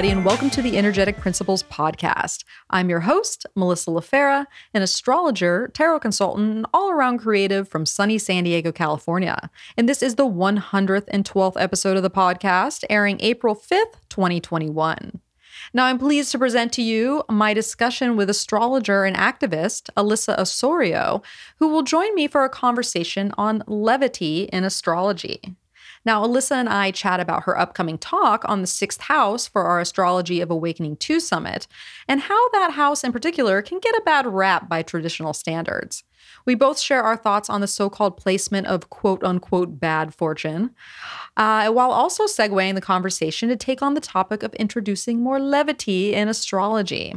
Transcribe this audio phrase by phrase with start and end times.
[0.00, 2.44] everybody, and welcome to the Energetic Principles Podcast.
[2.70, 8.16] I'm your host, Melissa LaFera, an astrologer, tarot consultant, and all around creative from sunny
[8.16, 9.50] San Diego, California.
[9.76, 15.20] And this is the 112th episode of the podcast, airing April 5th, 2021.
[15.74, 21.22] Now, I'm pleased to present to you my discussion with astrologer and activist Alyssa Osorio,
[21.58, 25.56] who will join me for a conversation on levity in astrology.
[26.04, 29.80] Now, Alyssa and I chat about her upcoming talk on the sixth house for our
[29.80, 31.66] Astrology of Awakening 2 summit
[32.08, 36.04] and how that house in particular can get a bad rap by traditional standards.
[36.46, 40.70] We both share our thoughts on the so called placement of quote unquote bad fortune,
[41.36, 46.14] uh, while also segueing the conversation to take on the topic of introducing more levity
[46.14, 47.14] in astrology.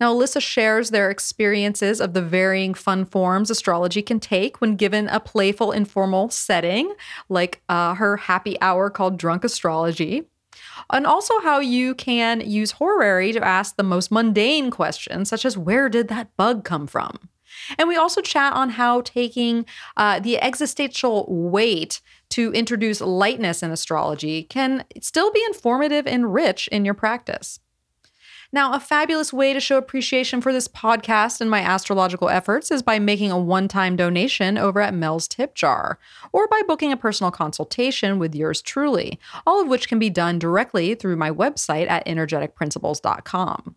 [0.00, 5.08] Now, Alyssa shares their experiences of the varying fun forms astrology can take when given
[5.08, 6.94] a playful, informal setting,
[7.28, 10.24] like uh, her happy hour called Drunk Astrology.
[10.90, 15.56] And also, how you can use horary to ask the most mundane questions, such as
[15.56, 17.18] where did that bug come from?
[17.78, 23.70] And we also chat on how taking uh, the existential weight to introduce lightness in
[23.70, 27.60] astrology can still be informative and rich in your practice.
[28.54, 32.82] Now, a fabulous way to show appreciation for this podcast and my astrological efforts is
[32.82, 35.98] by making a one time donation over at Mel's Tip Jar,
[36.32, 40.38] or by booking a personal consultation with yours truly, all of which can be done
[40.38, 43.74] directly through my website at energeticprinciples.com.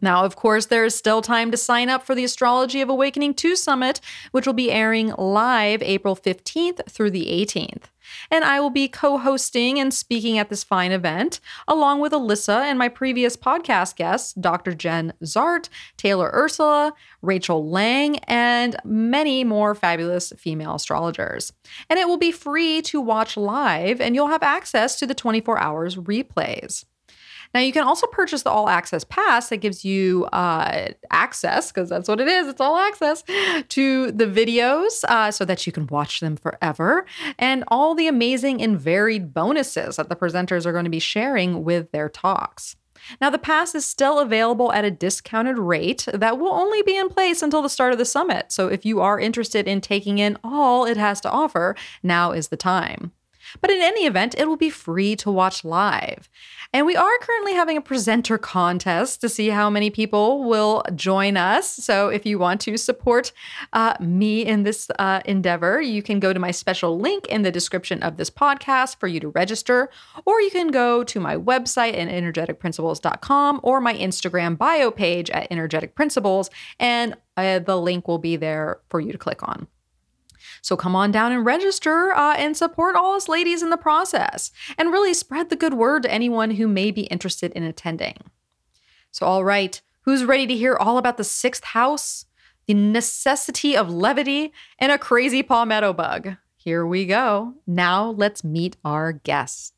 [0.00, 3.34] Now, of course, there is still time to sign up for the Astrology of Awakening
[3.34, 7.84] 2 Summit, which will be airing live April 15th through the 18th.
[8.30, 12.62] And I will be co hosting and speaking at this fine event, along with Alyssa
[12.62, 14.72] and my previous podcast guests, Dr.
[14.72, 21.52] Jen Zahrt, Taylor Ursula, Rachel Lang, and many more fabulous female astrologers.
[21.90, 25.58] And it will be free to watch live, and you'll have access to the 24
[25.58, 26.84] hours replays.
[27.54, 31.88] Now, you can also purchase the All Access Pass that gives you uh, access, because
[31.88, 33.22] that's what it is, it's all access,
[33.68, 37.06] to the videos uh, so that you can watch them forever
[37.38, 41.64] and all the amazing and varied bonuses that the presenters are going to be sharing
[41.64, 42.76] with their talks.
[43.20, 47.08] Now, the pass is still available at a discounted rate that will only be in
[47.08, 48.52] place until the start of the summit.
[48.52, 52.48] So, if you are interested in taking in all it has to offer, now is
[52.48, 53.12] the time.
[53.60, 56.28] But in any event, it will be free to watch live.
[56.72, 61.36] And we are currently having a presenter contest to see how many people will join
[61.36, 61.70] us.
[61.70, 63.32] So if you want to support
[63.72, 67.50] uh, me in this uh, endeavor, you can go to my special link in the
[67.50, 69.88] description of this podcast for you to register,
[70.26, 75.46] or you can go to my website at energeticprinciples.com or my Instagram bio page at
[75.50, 79.68] energetic principles, and uh, the link will be there for you to click on.
[80.62, 84.50] So come on down and register uh, and support all us ladies in the process
[84.76, 88.16] and really spread the good word to anyone who may be interested in attending.
[89.10, 92.26] So, all right, who's ready to hear all about the sixth house,
[92.66, 96.36] the necessity of levity, and a crazy palmetto bug?
[96.56, 97.54] Here we go.
[97.66, 99.77] Now let's meet our guest.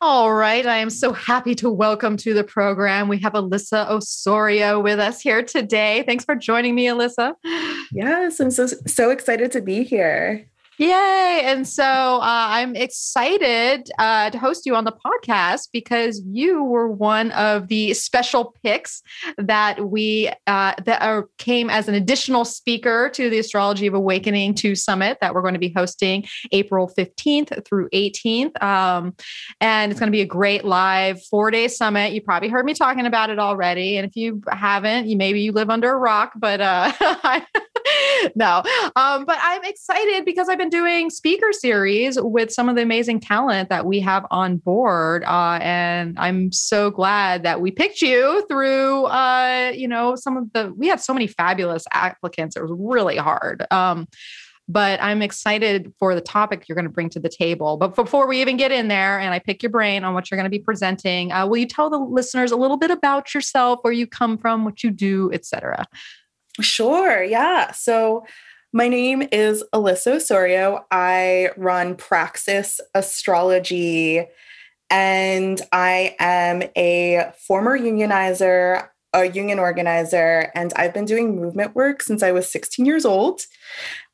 [0.00, 0.64] All right.
[0.64, 3.08] I am so happy to welcome to the program.
[3.08, 6.04] We have Alyssa Osorio with us here today.
[6.06, 7.34] Thanks for joining me, Alyssa.
[7.90, 10.48] Yes, I'm so so excited to be here.
[10.78, 11.42] Yay.
[11.44, 16.88] And so uh, I'm excited uh, to host you on the podcast because you were
[16.88, 19.02] one of the special picks
[19.38, 24.54] that we uh, that are, came as an additional speaker to the Astrology of Awakening
[24.54, 28.62] 2 Summit that we're going to be hosting April 15th through 18th.
[28.62, 29.16] Um,
[29.60, 32.12] and it's going to be a great live four day summit.
[32.12, 33.96] You probably heard me talking about it already.
[33.96, 36.92] And if you haven't, you maybe you live under a rock, but uh,
[38.34, 38.62] no.
[38.96, 43.20] Um, but I'm excited because I've been doing speaker series with some of the amazing
[43.20, 45.24] talent that we have on board.
[45.24, 50.52] Uh, and I'm so glad that we picked you through, uh, you know, some of
[50.52, 52.56] the, we had so many fabulous applicants.
[52.56, 53.66] It was really hard.
[53.70, 54.08] Um,
[54.68, 57.78] but I'm excited for the topic you're going to bring to the table.
[57.78, 60.36] But before we even get in there and I pick your brain on what you're
[60.36, 63.78] going to be presenting, uh, will you tell the listeners a little bit about yourself,
[63.80, 65.86] where you come from, what you do, etc.?
[66.60, 67.22] Sure.
[67.22, 67.72] Yeah.
[67.72, 68.24] So
[68.72, 70.84] my name is Alyssa Osorio.
[70.90, 74.26] I run Praxis Astrology,
[74.90, 82.02] and I am a former unionizer, a union organizer, and I've been doing movement work
[82.02, 83.42] since I was 16 years old.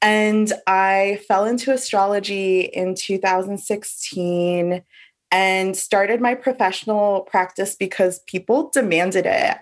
[0.01, 4.83] And I fell into astrology in 2016
[5.33, 9.57] and started my professional practice because people demanded it.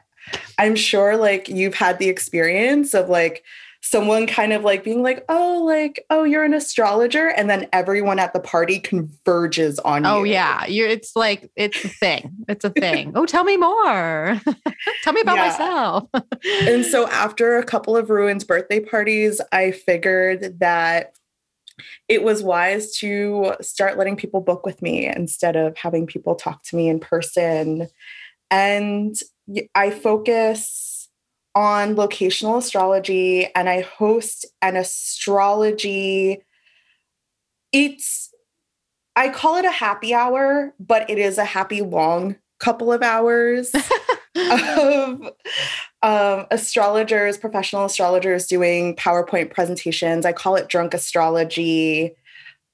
[0.59, 3.45] I'm sure like you've had the experience of like
[3.85, 7.27] someone kind of like being like, oh, like, oh, you're an astrologer.
[7.29, 10.21] And then everyone at the party converges on oh, you.
[10.21, 10.67] Oh, yeah.
[10.67, 12.31] You're it's like it's a thing.
[12.49, 13.13] It's a thing.
[13.17, 14.41] oh, tell me more.
[15.03, 15.49] tell me about Yeah.
[15.49, 16.09] myself.
[16.63, 21.15] and so after a couple of ruins birthday parties i figured that
[22.09, 26.63] it was wise to start letting people book with me instead of having people talk
[26.65, 27.89] to me in person
[28.51, 29.17] and
[29.75, 31.09] i focus
[31.55, 36.39] on locational astrology and i host an astrology
[37.73, 38.31] it's
[39.17, 43.73] i call it a happy hour but it is a happy long couple of hours
[44.37, 45.33] of
[46.03, 50.27] um, astrologers, professional astrologers doing PowerPoint presentations.
[50.27, 52.15] I call it drunk astrology.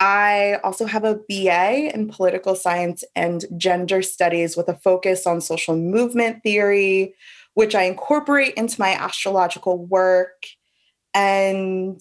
[0.01, 5.41] I also have a BA in political science and gender studies with a focus on
[5.41, 7.15] social movement theory,
[7.55, 10.47] which I incorporate into my astrological work.
[11.15, 12.01] And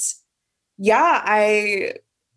[0.77, 1.93] yeah, I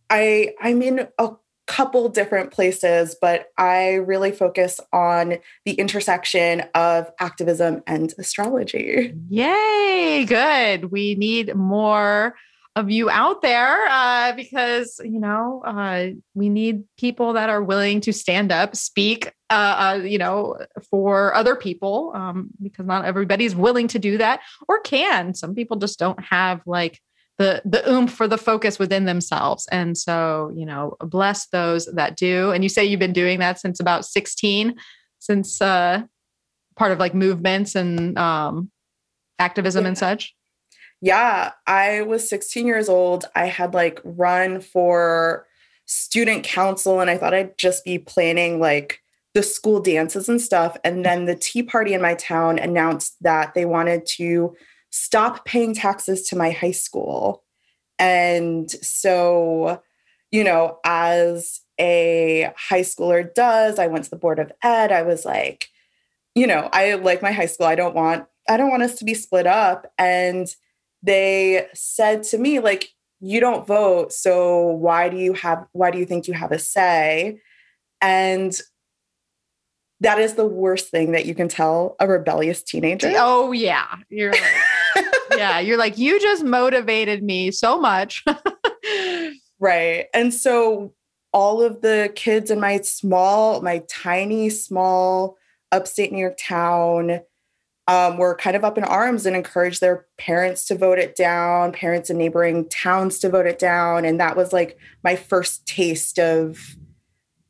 [0.08, 1.30] I I'm in a
[1.66, 9.14] couple different places, but I really focus on the intersection of activism and astrology.
[9.28, 10.90] Yay, good.
[10.90, 12.34] We need more
[12.76, 18.00] of you out there uh, because, you know, uh, we need people that are willing
[18.02, 20.56] to stand up, speak, uh, uh, you know,
[20.88, 25.34] for other people um, because not everybody's willing to do that or can.
[25.34, 27.00] Some people just don't have like
[27.38, 29.66] the the oomph for the focus within themselves.
[29.72, 32.50] And so, you know, bless those that do.
[32.52, 34.76] And you say you've been doing that since about 16,
[35.18, 36.02] since uh
[36.76, 38.70] part of like movements and um
[39.38, 40.34] activism and such.
[41.00, 43.24] Yeah, I was 16 years old.
[43.34, 45.46] I had like run for
[45.86, 49.00] student council and I thought I'd just be planning like
[49.34, 50.76] the school dances and stuff.
[50.84, 54.54] And then the Tea Party in my town announced that they wanted to
[54.90, 57.44] stop paying taxes to my high school.
[57.98, 59.82] And so,
[60.30, 64.92] you know, as a high schooler does, I went to the board of ed.
[64.92, 65.68] I was like,
[66.34, 67.66] you know, I like my high school.
[67.66, 70.48] I don't want I don't want us to be split up and
[71.02, 72.88] they said to me like
[73.20, 76.58] you don't vote so why do you have why do you think you have a
[76.58, 77.38] say
[78.00, 78.60] and
[80.00, 83.96] that is the worst thing that you can tell a rebellious teenager Oh yeah.
[84.08, 84.42] You're like,
[85.36, 88.24] yeah, you're like, you just motivated me so much.
[89.60, 90.92] right and so
[91.32, 95.36] all of the kids in my small my tiny small
[95.70, 97.20] upstate new york town
[97.90, 101.72] um, were kind of up in arms and encouraged their parents to vote it down,
[101.72, 104.04] parents in neighboring towns to vote it down.
[104.04, 106.76] And that was like my first taste of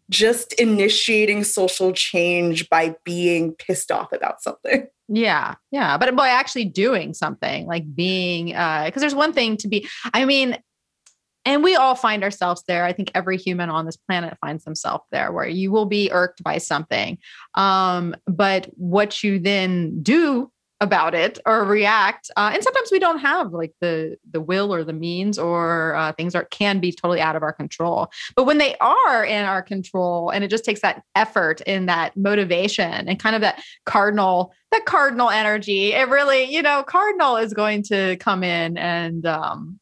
[0.09, 4.89] just initiating social change by being pissed off about something.
[5.13, 9.67] Yeah, yeah, but by actually doing something like being, uh, because there's one thing to
[9.67, 9.89] be.
[10.15, 10.57] I mean,
[11.51, 12.85] and we all find ourselves there.
[12.85, 16.45] I think every human on this planet finds themselves there, where you will be irked
[16.45, 17.19] by something,
[17.55, 23.19] um, but what you then do about it or react, uh, and sometimes we don't
[23.19, 27.21] have like the the will or the means, or uh, things are can be totally
[27.21, 28.11] out of our control.
[28.37, 32.17] But when they are in our control, and it just takes that effort and that
[32.17, 37.53] motivation and kind of that cardinal that cardinal energy it really you know cardinal is
[37.53, 39.80] going to come in and um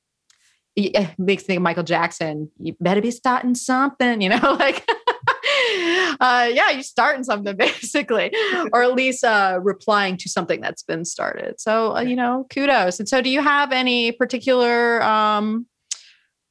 [0.78, 2.50] it it makes me think of michael jackson.
[2.58, 4.88] You better be starting something you know like
[6.20, 8.32] uh yeah you're starting something basically.
[8.72, 11.60] Or at least uh replying to something that's been started.
[11.60, 12.98] So uh, you know kudos.
[13.00, 15.66] And so do you have any particular um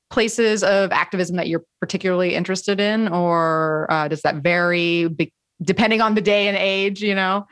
[0.10, 3.10] places of activism that you're particularly interested in?
[3.10, 7.46] Or uh, does that vary be- depending on the day and age you know?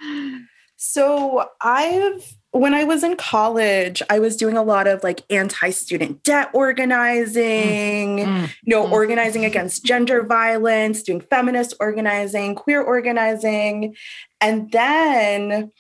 [0.77, 6.23] So I've when I was in college, I was doing a lot of like anti-student
[6.23, 8.49] debt organizing, Mm.
[8.63, 8.91] you know, Mm.
[8.91, 13.95] organizing against gender violence, doing feminist organizing, queer organizing.
[14.39, 15.71] And then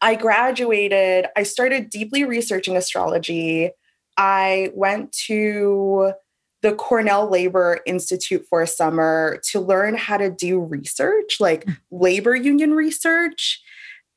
[0.00, 3.70] I graduated, I started deeply researching astrology.
[4.16, 6.12] I went to
[6.60, 12.36] the Cornell Labor Institute for a summer to learn how to do research, like labor
[12.36, 13.60] union research.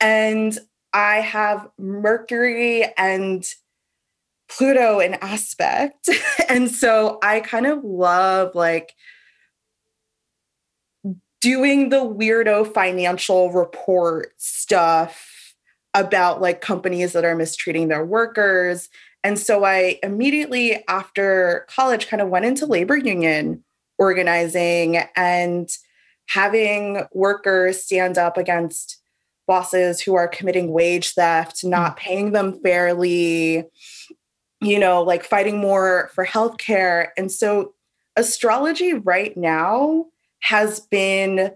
[0.00, 0.56] And
[0.96, 3.46] I have Mercury and
[4.48, 6.08] Pluto in aspect.
[6.48, 8.94] and so I kind of love like
[11.42, 15.54] doing the weirdo financial report stuff
[15.92, 18.88] about like companies that are mistreating their workers.
[19.22, 23.62] And so I immediately after college kind of went into labor union
[23.98, 25.68] organizing and
[26.30, 29.02] having workers stand up against
[29.46, 31.70] bosses who are committing wage theft, mm.
[31.70, 33.64] not paying them fairly,
[34.60, 37.08] you know, like fighting more for healthcare.
[37.16, 37.74] And so
[38.16, 40.06] astrology right now
[40.40, 41.52] has been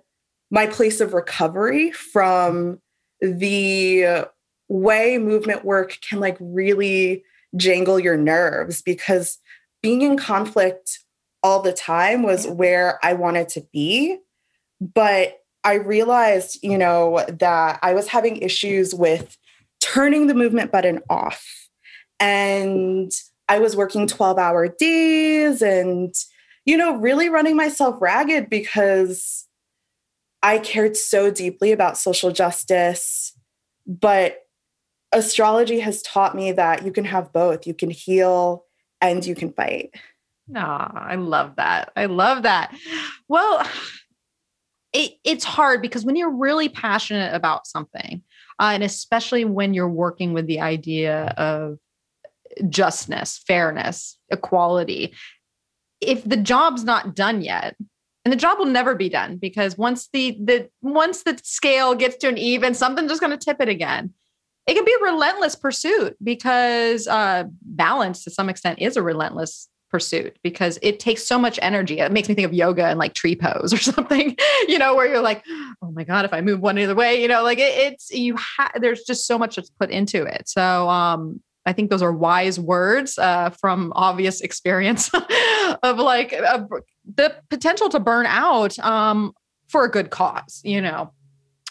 [0.51, 2.81] my place of recovery from
[3.21, 4.27] the
[4.69, 7.25] way movement work can like really
[7.57, 9.39] jangle your nerves because
[9.83, 11.01] being in conflict
[11.43, 14.19] all the time was where I wanted to be.
[14.81, 19.37] But I realized, you know, that I was having issues with
[19.81, 21.47] turning the movement button off.
[22.19, 23.11] And
[23.49, 26.15] I was working 12 hour days and,
[26.65, 29.47] you know, really running myself ragged because
[30.43, 33.37] I cared so deeply about social justice.
[33.87, 34.39] But
[35.13, 37.67] astrology has taught me that you can have both.
[37.67, 38.65] You can heal
[39.01, 39.95] and you can fight.
[40.55, 41.93] Ah, I love that.
[41.97, 42.75] I love that.
[43.29, 43.67] Well,
[44.93, 48.23] it, it's hard because when you're really passionate about something,
[48.59, 51.79] uh, and especially when you're working with the idea of
[52.69, 55.15] justness, fairness, equality,
[56.01, 57.77] if the job's not done yet,
[58.25, 62.17] and the job will never be done because once the the once the scale gets
[62.17, 64.13] to an even, something's just going to tip it again.
[64.67, 69.69] It can be a relentless pursuit because uh, balance, to some extent, is a relentless
[69.91, 71.99] pursuit because it takes so much energy.
[71.99, 74.37] It makes me think of yoga and like tree pose or something,
[74.69, 75.45] you know, where you're like,
[75.83, 78.37] oh my God, if I move one other way, you know, like it, it's you
[78.37, 80.49] have there's just so much that's put into it.
[80.49, 85.11] So um I think those are wise words uh, from obvious experience
[85.83, 86.65] of like uh,
[87.15, 89.35] the potential to burn out um,
[89.69, 91.13] for a good cause, you know,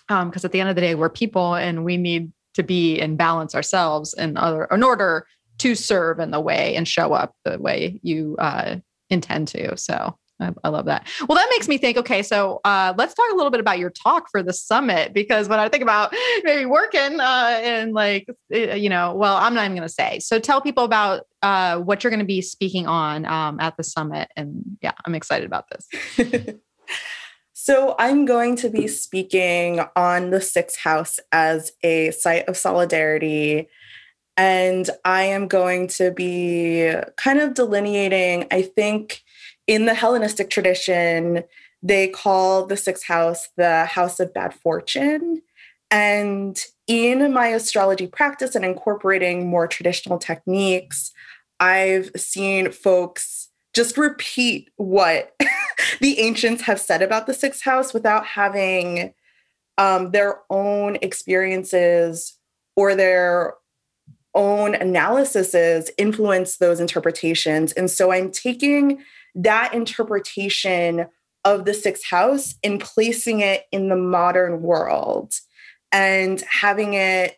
[0.08, 3.00] because um, at the end of the day, we're people and we need to be
[3.00, 5.26] in balance ourselves in other in order
[5.60, 8.78] to serve in the way and show up the way you uh,
[9.10, 9.78] intend to.
[9.78, 11.08] So I, I, love that.
[11.28, 11.98] Well, that makes me think.
[11.98, 15.50] Okay, so uh, let's talk a little bit about your talk for the summit because
[15.50, 16.14] when I think about
[16.44, 20.20] maybe working uh, and like eh, you know, well, I'm not even going to say.
[20.20, 23.84] So tell people about uh, what you're going to be speaking on um, at the
[23.84, 26.56] summit, and yeah, I'm excited about this.
[27.62, 33.68] So, I'm going to be speaking on the sixth house as a site of solidarity
[34.40, 39.22] and I am going to be kind of delineating, I think,
[39.68, 41.44] in the Hellenistic tradition,
[41.84, 45.42] they call the sixth house the house of bad fortune.
[45.92, 51.12] And in my astrology practice and incorporating more traditional techniques,
[51.60, 55.36] I've seen folks just repeat what
[56.00, 59.14] the ancients have said about the sixth house without having
[59.78, 62.38] um, their own experiences
[62.78, 63.56] or their
[64.36, 67.72] own analyses influence those interpretations.
[67.74, 69.04] And so I'm taking
[69.36, 71.08] that interpretation
[71.46, 75.34] of the sixth house and placing it in the modern world
[75.92, 77.38] and having it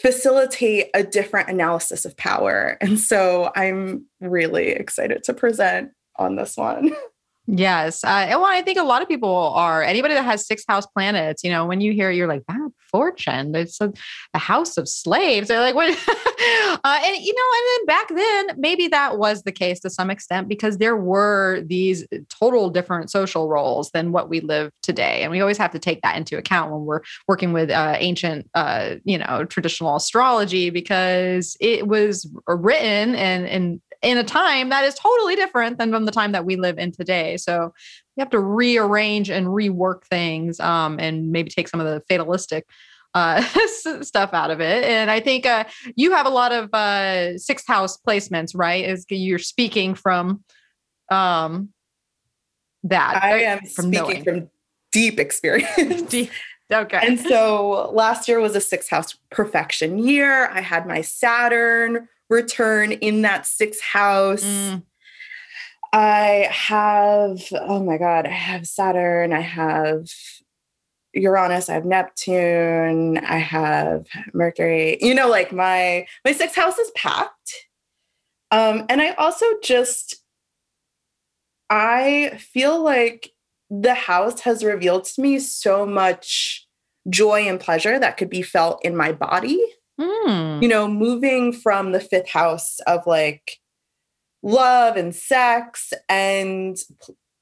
[0.00, 2.78] facilitate a different analysis of power.
[2.80, 6.92] And so I'm really excited to present on this one.
[7.50, 8.04] Yes.
[8.04, 9.82] Uh, well, I think a lot of people are.
[9.82, 13.54] Anybody that has six house planets, you know, when you hear, you're like, bad fortune.
[13.54, 13.90] It's a,
[14.34, 15.48] a house of slaves.
[15.48, 15.88] They're like, what?
[15.88, 20.10] uh, and, you know, and then back then, maybe that was the case to some
[20.10, 25.22] extent because there were these total different social roles than what we live today.
[25.22, 28.46] And we always have to take that into account when we're working with uh, ancient,
[28.54, 34.84] uh, you know, traditional astrology because it was written and, and in a time that
[34.84, 37.36] is totally different than from the time that we live in today.
[37.36, 37.72] So
[38.16, 42.66] we have to rearrange and rework things um, and maybe take some of the fatalistic
[43.14, 43.42] uh,
[44.02, 44.84] stuff out of it.
[44.84, 45.64] And I think uh,
[45.96, 48.84] you have a lot of uh, sixth house placements, right?
[48.84, 50.44] Is you're speaking from
[51.10, 51.70] um,
[52.84, 53.22] that.
[53.22, 54.24] I am from speaking knowing.
[54.24, 54.50] from
[54.92, 56.02] deep experience.
[56.08, 56.30] deep.
[56.70, 57.00] Okay.
[57.02, 60.48] And so last year was a sixth house perfection year.
[60.48, 64.44] I had my Saturn return in that sixth house.
[64.44, 64.82] Mm.
[65.92, 70.08] I have, oh my God, I have Saturn, I have
[71.14, 74.98] Uranus, I have Neptune, I have Mercury.
[75.00, 77.66] You know, like my my sixth house is packed.
[78.50, 80.16] Um, and I also just
[81.70, 83.32] I feel like
[83.70, 86.66] the house has revealed to me so much
[87.08, 89.62] joy and pleasure that could be felt in my body.
[90.00, 90.62] Mm.
[90.62, 93.58] You know, moving from the fifth house of like
[94.42, 96.76] love and sex and,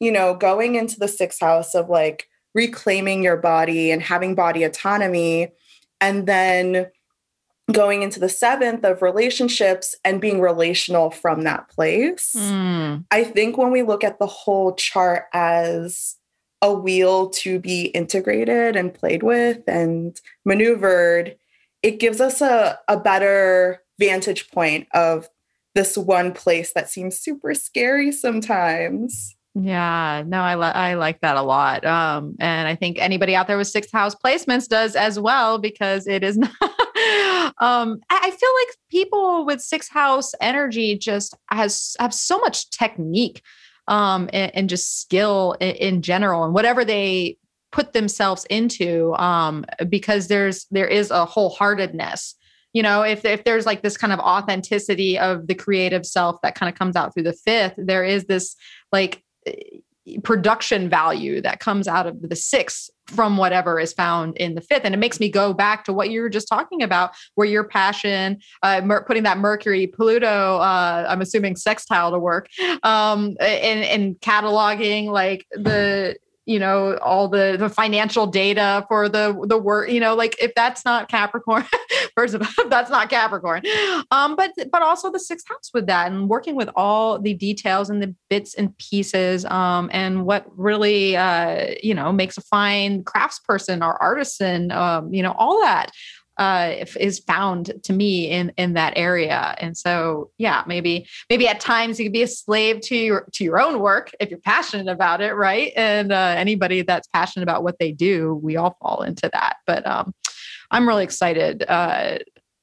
[0.00, 4.62] you know, going into the sixth house of like reclaiming your body and having body
[4.62, 5.52] autonomy.
[6.00, 6.86] And then
[7.72, 12.34] going into the seventh of relationships and being relational from that place.
[12.36, 13.04] Mm.
[13.10, 16.16] I think when we look at the whole chart as
[16.62, 21.36] a wheel to be integrated and played with and maneuvered,
[21.86, 25.28] it gives us a, a better vantage point of
[25.76, 29.36] this one place that seems super scary sometimes.
[29.54, 31.86] Yeah, no, I, li- I like that a lot.
[31.86, 36.08] Um, and I think anybody out there with sixth house placements does as well because
[36.08, 36.50] it is not.
[37.58, 43.42] um, I feel like people with sixth house energy just has have so much technique
[43.86, 47.36] um, and, and just skill in, in, general, and whatever they
[47.72, 52.34] put themselves into, um, because there's there is a wholeheartedness.
[52.72, 56.54] You know if, if there's like this kind of authenticity of the creative self that
[56.54, 58.54] kind of comes out through the fifth there is this
[58.92, 59.22] like
[60.22, 64.82] production value that comes out of the six from whatever is found in the fifth.
[64.84, 67.64] And it makes me go back to what you were just talking about where your
[67.64, 72.48] passion uh, mer- putting that mercury pluto uh, i'm assuming sextile to work
[72.82, 79.44] um and and cataloging like the you know all the the financial data for the
[79.48, 81.64] the work you know like if that's not capricorn
[82.16, 83.62] first of all that's not capricorn.
[84.10, 87.90] Um but but also the sixth house with that and working with all the details
[87.90, 93.02] and the bits and pieces um and what really uh you know makes a fine
[93.02, 95.90] craftsperson or artisan um you know all that
[96.38, 99.54] uh, is found to me in in that area.
[99.58, 103.44] And so, yeah, maybe maybe at times you could be a slave to your to
[103.44, 105.72] your own work if you're passionate about it, right?
[105.76, 109.56] And uh, anybody that's passionate about what they do, we all fall into that.
[109.66, 110.14] But um,
[110.70, 111.64] I'm really excited.
[111.68, 112.18] Uh,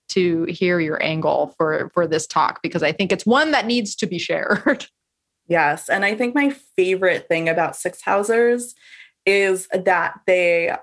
[0.10, 3.96] to hear your angle for for this talk because I think it's one that needs
[3.96, 4.86] to be shared.
[5.48, 8.76] Yes, and I think my favorite thing about six housers
[9.26, 10.74] is that they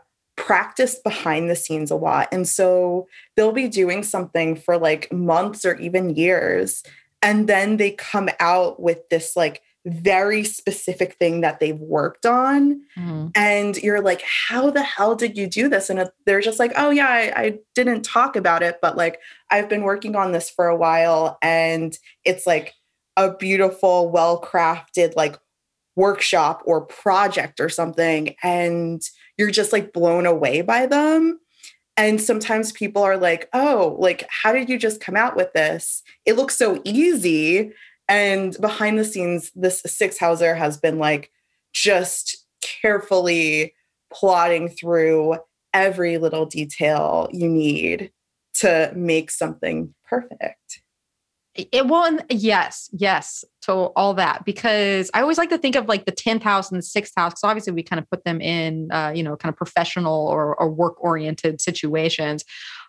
[0.41, 2.29] practice behind the scenes a lot.
[2.33, 3.07] And so
[3.37, 6.83] they'll be doing something for like months or even years.
[7.21, 12.81] And then they come out with this like very specific thing that they've worked on.
[12.97, 13.29] Mm-hmm.
[13.35, 15.91] And you're like, how the hell did you do this?
[15.91, 19.69] And they're just like, oh, yeah, I, I didn't talk about it, but like I've
[19.69, 21.39] been working on this for a while.
[21.43, 22.75] And it's like
[23.17, 25.39] a beautiful, well crafted, like
[25.97, 28.35] workshop or project or something.
[28.43, 29.03] And
[29.37, 31.41] you're just like blown away by them.
[31.97, 36.03] And sometimes people are like, oh, like, how did you just come out with this?
[36.25, 37.73] It looks so easy.
[38.09, 41.31] And behind the scenes, this six houser has been like
[41.73, 43.75] just carefully
[44.13, 45.37] plotting through
[45.73, 48.11] every little detail you need
[48.55, 50.83] to make something perfect.
[51.55, 56.05] It will, yes, yes, to all that because I always like to think of like
[56.05, 58.91] the tenth house and the sixth house because obviously we kind of put them in,
[58.93, 62.45] uh, you know, kind of professional or, or work oriented situations.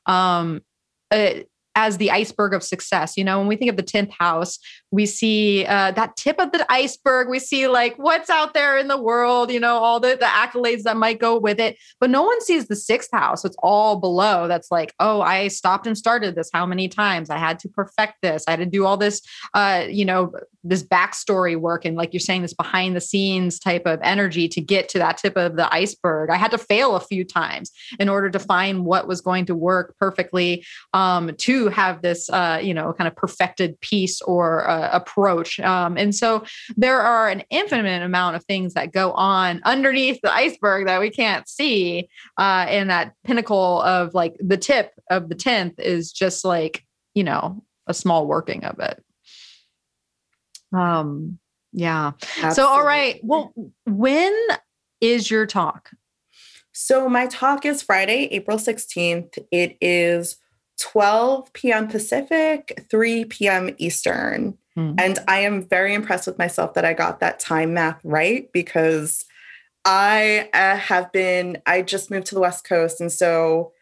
[0.06, 0.62] Um,
[1.10, 1.41] uh,
[1.75, 3.17] as the iceberg of success.
[3.17, 4.60] You know, when we think of the 10th house,
[4.91, 7.29] we see uh, that tip of the iceberg.
[7.29, 10.84] We see like what's out there in the world, you know, all the, the accolades
[10.84, 11.77] that might go with it.
[11.99, 13.45] But no one sees the sixth house.
[13.45, 14.47] It's all below.
[14.47, 17.29] That's like, oh, I stopped and started this how many times?
[17.29, 18.43] I had to perfect this.
[18.47, 19.21] I had to do all this,
[19.53, 23.84] uh, you know, this backstory work and like you're saying, this behind the scenes type
[23.86, 26.29] of energy to get to that tip of the iceberg.
[26.29, 29.55] I had to fail a few times in order to find what was going to
[29.55, 34.89] work perfectly um, to have this, uh, you know, kind of perfected piece or uh,
[34.91, 35.60] approach.
[35.60, 36.43] Um, and so
[36.76, 41.10] there are an infinite amount of things that go on underneath the iceberg that we
[41.10, 42.10] can't see.
[42.38, 47.24] Uh, and that pinnacle of like the tip of the 10th is just like, you
[47.24, 49.04] know, a small working of it.
[50.74, 51.39] Um,
[51.74, 52.12] yeah.
[52.21, 52.54] Absolutely.
[52.56, 53.19] So, all right.
[53.24, 53.54] Well,
[53.86, 54.38] when
[55.00, 55.91] is your talk?
[56.74, 59.38] So, my talk is Friday, April 16th.
[59.52, 60.38] It is
[60.82, 61.88] 12 p.m.
[61.88, 63.70] Pacific, 3 p.m.
[63.78, 64.58] Eastern.
[64.78, 64.96] Mm.
[65.00, 69.26] And I am very impressed with myself that I got that time math right because
[69.86, 73.00] I uh, have been, I just moved to the West Coast.
[73.00, 73.74] And so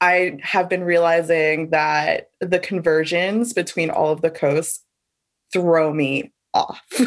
[0.00, 4.84] I have been realizing that the conversions between all of the coasts
[5.52, 6.82] throw me off.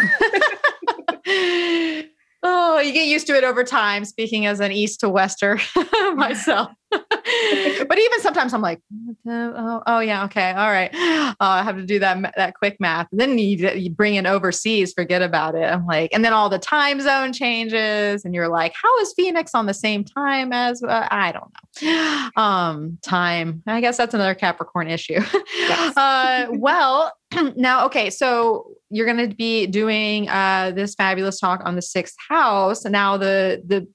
[2.45, 5.59] oh, you get used to it over time, speaking as an East to Wester
[6.13, 6.71] myself.
[6.91, 8.79] but even sometimes I'm like,
[9.27, 10.93] oh, oh, yeah, okay, all right.
[10.93, 13.07] Uh, I have to do that that quick math.
[13.11, 15.63] And then you, you bring in overseas, forget about it.
[15.63, 19.55] I'm like, and then all the time zone changes, and you're like, how is Phoenix
[19.55, 20.83] on the same time as?
[20.83, 22.41] Uh, I don't know.
[22.41, 23.63] Um, time.
[23.67, 25.21] I guess that's another Capricorn issue.
[25.57, 25.97] Yes.
[25.97, 27.11] uh, well,
[27.55, 32.15] now, okay, so you're going to be doing uh, this fabulous talk on the sixth
[32.29, 32.85] house.
[32.85, 33.87] Now, the the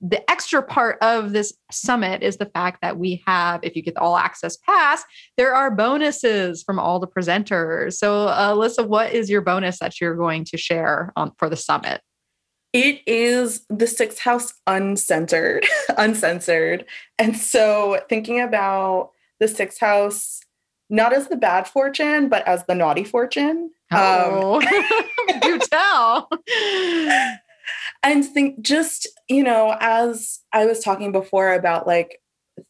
[0.00, 3.94] the extra part of this summit is the fact that we have, if you get
[3.94, 5.02] the all access pass,
[5.36, 7.94] there are bonuses from all the presenters.
[7.94, 12.00] So, uh, Alyssa, what is your bonus that you're going to share for the summit?
[12.72, 15.66] It is the sixth house uncensored,
[15.98, 16.84] uncensored.
[17.18, 19.10] And so, thinking about
[19.40, 20.40] the sixth house
[20.90, 23.70] not as the bad fortune, but as the naughty fortune.
[23.92, 26.28] Oh, um, do tell.
[28.02, 32.20] and think just, you know, as I was talking before about like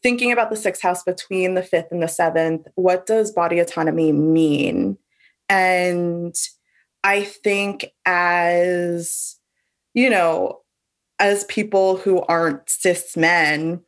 [0.03, 4.11] thinking about the sixth house between the fifth and the seventh, what does body autonomy
[4.11, 4.97] mean?
[5.47, 6.35] And
[7.03, 9.37] I think as,
[9.93, 10.61] you know,
[11.19, 13.81] as people who aren't cis men,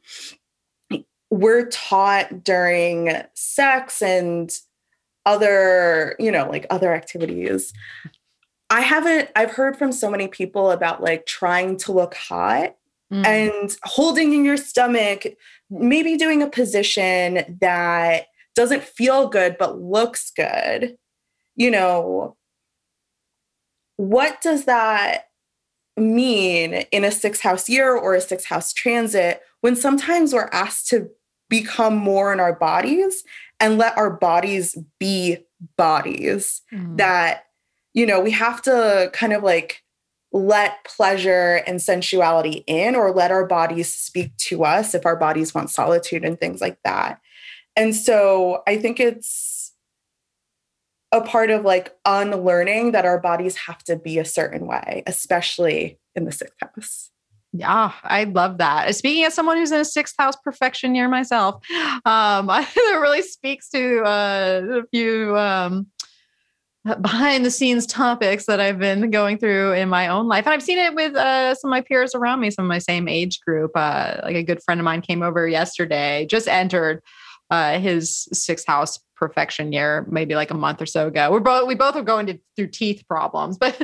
[1.32, 4.52] we're taught during sex and
[5.26, 7.74] other, you know, like other activities.
[8.70, 12.76] I haven't, I've heard from so many people about like trying to look hot
[13.12, 13.26] mm.
[13.26, 15.26] and holding in your stomach,
[15.70, 20.98] maybe doing a position that doesn't feel good but looks good.
[21.56, 22.36] You know,
[23.96, 25.30] what does that
[25.96, 30.88] mean in a six house year or a six house transit when sometimes we're asked
[30.88, 31.10] to
[31.52, 33.26] become more in our bodies
[33.60, 35.38] and let our bodies be
[35.78, 36.98] bodies mm.
[36.98, 37.44] that
[37.94, 39.84] you know we have to kind of like
[40.32, 45.54] let pleasure and sensuality in or let our bodies speak to us if our bodies
[45.54, 47.20] want solitude and things like that
[47.76, 49.74] and so i think it's
[51.12, 56.00] a part of like unlearning that our bodies have to be a certain way especially
[56.16, 57.11] in the sixth house
[57.54, 58.96] yeah, I love that.
[58.96, 61.64] Speaking as someone who's in a sixth house perfection year myself,
[62.06, 65.88] um, it really speaks to uh, a few um,
[67.02, 70.46] behind the scenes topics that I've been going through in my own life.
[70.46, 72.80] And I've seen it with uh, some of my peers around me, some of my
[72.80, 73.72] same age group.
[73.76, 77.04] Uh, like a good friend of mine came over yesterday, just entered
[77.52, 81.32] uh, his sixth house perfection year, maybe like a month or so ago.
[81.32, 83.78] We're both we both are going to, through teeth problems, but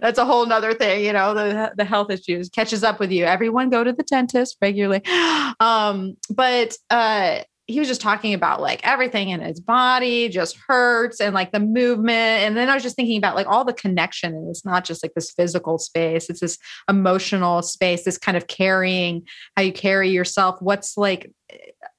[0.00, 1.04] that's a whole nother thing.
[1.04, 3.24] You know, the the health issues catches up with you.
[3.24, 5.02] Everyone go to the dentist regularly.
[5.60, 11.20] Um, but uh, he was just talking about like everything in his body just hurts
[11.20, 12.42] and like the movement.
[12.42, 14.34] And then I was just thinking about like all the connection.
[14.34, 16.58] And it's not just like this physical space, it's this
[16.90, 20.60] emotional space, this kind of carrying how you carry yourself.
[20.60, 21.32] What's like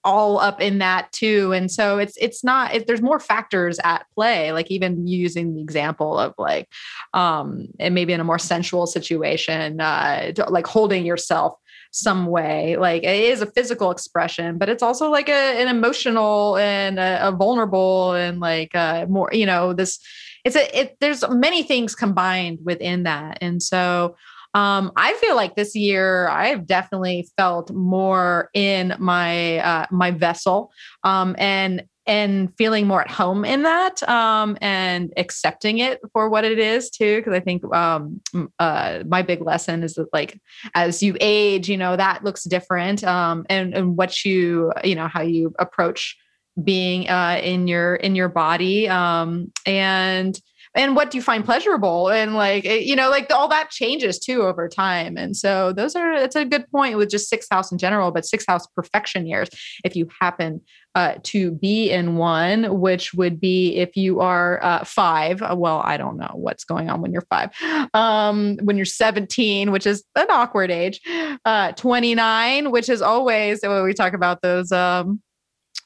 [0.03, 4.05] all up in that too and so it's it's not it, there's more factors at
[4.13, 6.67] play like even using the example of like
[7.13, 11.53] um and maybe in a more sensual situation uh like holding yourself
[11.95, 12.77] some way.
[12.77, 17.27] Like it is a physical expression but it's also like a, an emotional and a,
[17.27, 19.99] a vulnerable and like uh more you know this
[20.45, 23.39] it's a it there's many things combined within that.
[23.41, 24.15] And so
[24.53, 30.71] um, I feel like this year I've definitely felt more in my uh, my vessel.
[31.03, 36.43] Um, and and feeling more at home in that um, and accepting it for what
[36.45, 38.21] it is too because i think um,
[38.59, 40.39] uh, my big lesson is that like
[40.73, 45.07] as you age you know that looks different um, and and what you you know
[45.07, 46.15] how you approach
[46.63, 50.39] being uh, in your in your body um, and
[50.75, 52.09] and what do you find pleasurable?
[52.09, 55.17] And like eh, you know like all that changes too over time.
[55.17, 58.25] And so those are it's a good point with just sixth house in general but
[58.25, 59.49] sixth house perfection years.
[59.83, 60.61] If you happen
[60.95, 65.81] uh, to be in one which would be if you are uh, five uh, well
[65.83, 67.49] i don't know what's going on when you're five.
[67.93, 71.01] Um, when you're 17 which is an awkward age
[71.43, 75.21] uh, 29 which is always when we talk about those um,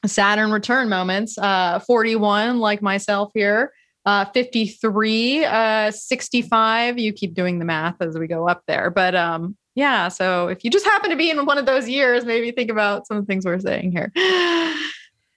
[0.06, 1.36] Saturn return moments.
[1.36, 3.72] Uh, 41, like myself here,
[4.06, 6.98] uh, 53, uh, 65.
[6.98, 8.90] You keep doing the math as we go up there.
[8.90, 12.24] But um, yeah, so if you just happen to be in one of those years,
[12.24, 14.12] maybe think about some of the things we're saying here.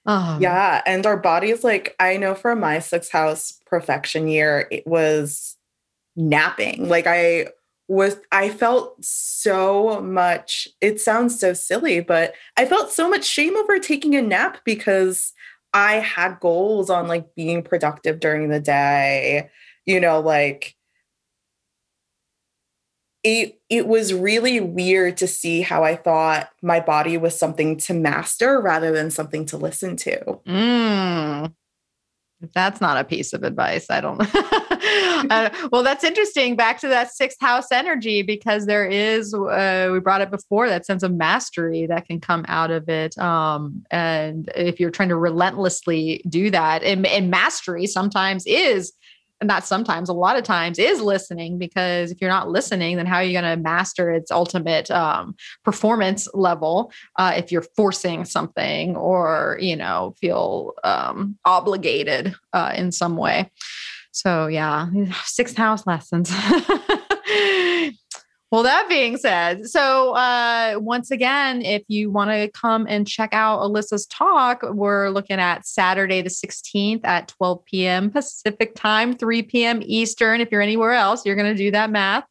[0.06, 0.82] Um, yeah.
[0.86, 5.56] And our bodies, like, I know for my sixth house perfection year, it was
[6.17, 6.89] napping.
[6.89, 7.47] Like, I
[7.88, 13.56] was, I felt so much, it sounds so silly, but I felt so much shame
[13.56, 15.34] over taking a nap because
[15.73, 19.49] I had goals on like being productive during the day,
[19.86, 20.75] you know, like
[23.23, 27.93] it it was really weird to see how I thought my body was something to
[27.93, 30.39] master rather than something to listen to.
[30.45, 31.53] Mm.
[32.53, 34.27] That's not a piece of advice, I don't know.
[35.29, 36.56] uh, well, that's interesting.
[36.56, 40.86] Back to that sixth house energy, because there is, uh, we brought it before, that
[40.86, 43.17] sense of mastery that can come out of it.
[43.17, 48.93] Um, and if you're trying to relentlessly do that, and, and mastery sometimes is
[49.47, 53.17] not sometimes, a lot of times is listening because if you're not listening, then how
[53.17, 58.95] are you going to master its ultimate um, performance level uh, if you're forcing something
[58.95, 63.51] or, you know, feel um, obligated uh, in some way?
[64.12, 64.88] So, yeah,
[65.23, 66.32] sixth house lessons.
[68.54, 73.34] Well, that being said, so uh, once again, if you want to come and check
[73.34, 78.12] out Alyssa's talk, we're looking at Saturday the 16th at 12 p.m.
[78.12, 79.80] Pacific time, 3 p.m.
[79.84, 80.39] Eastern.
[80.39, 82.26] If you're anywhere else, you're going to do that math.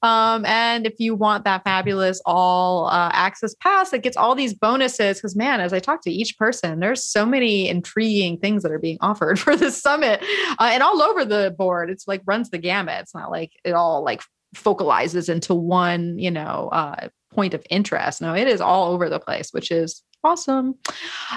[0.00, 4.54] Um, and if you want that fabulous all uh, access pass that gets all these
[4.54, 8.70] bonuses, because man, as I talk to each person, there's so many intriguing things that
[8.70, 10.22] are being offered for this summit
[10.60, 11.90] uh, and all over the board.
[11.90, 13.00] It's like runs the gamut.
[13.00, 14.22] It's not like it all like
[14.54, 18.20] focalizes into one, you know, uh, point of interest.
[18.20, 20.74] No, it is all over the place, which is awesome.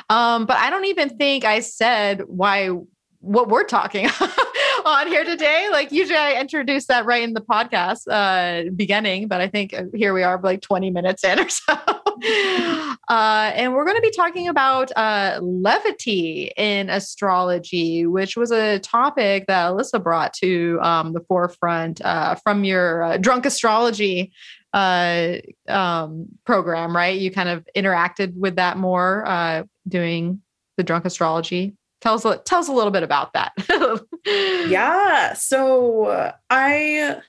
[0.09, 2.69] Um, but I don't even think I said why
[3.19, 4.09] what we're talking
[4.85, 5.67] on here today.
[5.71, 9.83] Like usually I introduce that right in the podcast uh, beginning, but I think uh,
[9.93, 11.77] here we are like 20 minutes in or so.
[13.09, 18.79] Uh, and we're going to be talking about uh, levity in astrology, which was a
[18.79, 24.31] topic that Alyssa brought to um, the forefront uh, from your uh, drunk astrology
[24.73, 27.19] uh, um, program, right?
[27.19, 30.41] You kind of interacted with that more uh, doing
[30.77, 33.53] the drunk astrology tell us tell us a little bit about that
[34.69, 37.19] yeah so i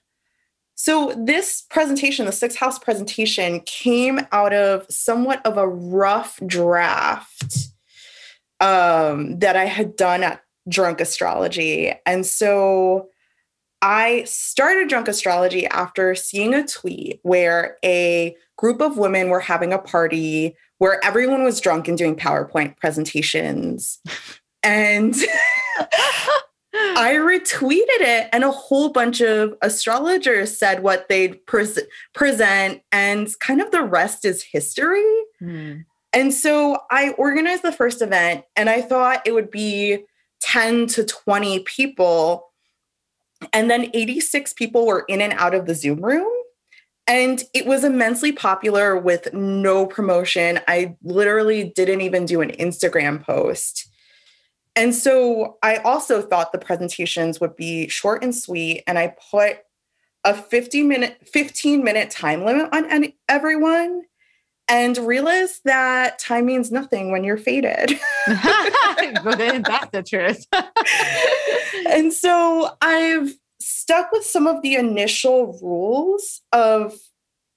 [0.81, 7.69] so this presentation the sixth house presentation came out of somewhat of a rough draft
[8.61, 11.93] um, that i had done at drunk astrology.
[12.07, 13.09] And so
[13.81, 19.73] i started drunk astrology after seeing a tweet where a group of women were having
[19.73, 24.01] a party where everyone was drunk and doing powerpoint presentations.
[24.63, 25.15] And
[26.97, 33.29] I retweeted it, and a whole bunch of astrologers said what they'd pres- present, and
[33.41, 35.05] kind of the rest is history.
[35.41, 35.85] Mm.
[36.13, 40.05] And so I organized the first event, and I thought it would be
[40.41, 42.53] 10 to 20 people.
[43.53, 46.33] And then 86 people were in and out of the Zoom room.
[47.07, 50.61] And it was immensely popular with no promotion.
[50.69, 53.89] I literally didn't even do an Instagram post.
[54.79, 58.85] And so I also thought the presentations would be short and sweet.
[58.87, 59.59] And I put
[60.23, 64.03] a 50 minute, 15 minute time limit on any, everyone
[64.69, 67.99] and realized that time means nothing when you're faded.
[68.27, 70.47] but then that's the truth.
[71.91, 76.95] and so I've stuck with some of the initial rules of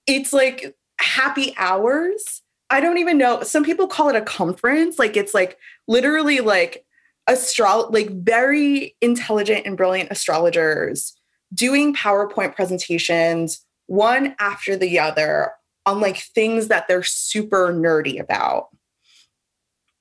[0.07, 2.41] it's like happy hours.
[2.71, 3.43] I don't even know.
[3.43, 4.97] Some people call it a conference.
[4.97, 6.83] Like it's like literally like
[7.27, 11.13] astro like very intelligent and brilliant astrologers
[11.53, 15.51] doing PowerPoint presentations one after the other
[15.85, 18.69] on like things that they're super nerdy about.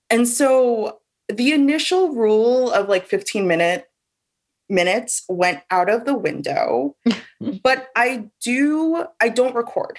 [0.08, 3.86] And so the initial rule of like 15 minute
[4.68, 6.96] minutes went out of the window,
[7.62, 9.98] but I do I don't record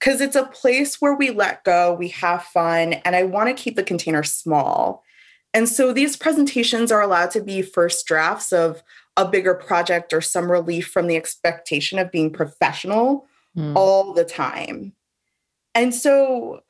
[0.00, 3.62] cuz it's a place where we let go, we have fun, and I want to
[3.62, 5.04] keep the container small.
[5.54, 8.82] And so these presentations are allowed to be first drafts of
[9.16, 13.76] a bigger project or some relief from the expectation of being professional mm.
[13.76, 14.94] all the time.
[15.74, 16.60] And so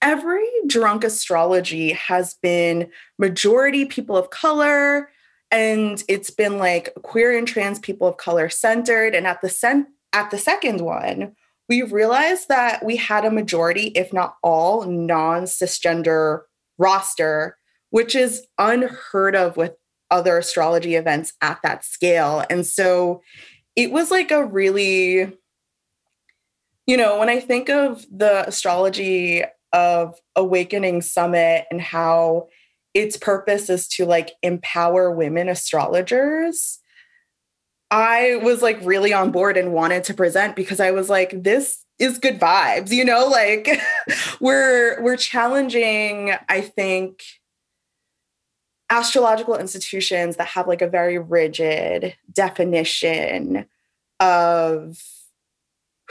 [0.00, 5.10] every drunk astrology has been majority people of color
[5.50, 9.86] and it's been like queer and trans people of color centered and at the cent-
[10.12, 11.32] at the second one
[11.68, 16.40] we realized that we had a majority if not all non cisgender
[16.82, 17.56] roster,
[17.90, 19.72] which is unheard of with
[20.10, 22.44] other astrology events at that scale.
[22.50, 23.22] And so
[23.76, 25.32] it was like a really,
[26.86, 29.42] you know, when I think of the astrology
[29.72, 32.48] of Awakening Summit and how
[32.92, 36.78] its purpose is to like empower women astrologers.
[37.90, 41.81] I was like really on board and wanted to present because I was like, this
[41.98, 43.68] is good vibes you know like
[44.40, 47.22] we're we're challenging i think
[48.92, 53.64] astrological institutions that have like a very rigid definition
[54.20, 55.02] of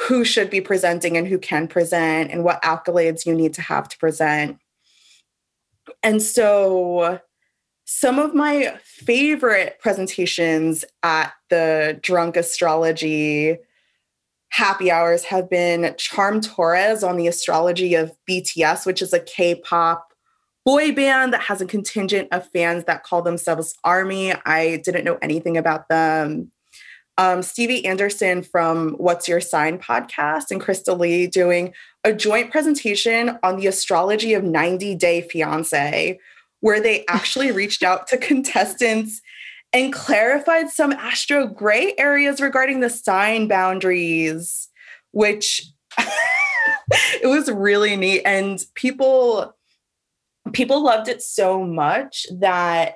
[0.07, 3.87] who should be presenting and who can present and what accolades you need to have
[3.87, 4.57] to present.
[6.01, 7.19] And so
[7.85, 13.57] some of my favorite presentations at the drunk astrology
[14.51, 19.55] happy hours have been Charm Torres on the astrology of BTS, which is a K
[19.55, 20.13] pop
[20.65, 24.33] boy band that has a contingent of fans that call themselves Army.
[24.45, 26.51] I didn't know anything about them.
[27.17, 33.37] Um, Stevie Anderson from What's Your Sign podcast and Crystal Lee doing a joint presentation
[33.43, 36.19] on the astrology of 90 Day Fiance,
[36.59, 39.21] where they actually reached out to contestants
[39.73, 44.69] and clarified some astro gray areas regarding the sign boundaries,
[45.11, 45.65] which
[47.21, 48.21] it was really neat.
[48.25, 49.55] And people
[50.53, 52.95] people loved it so much that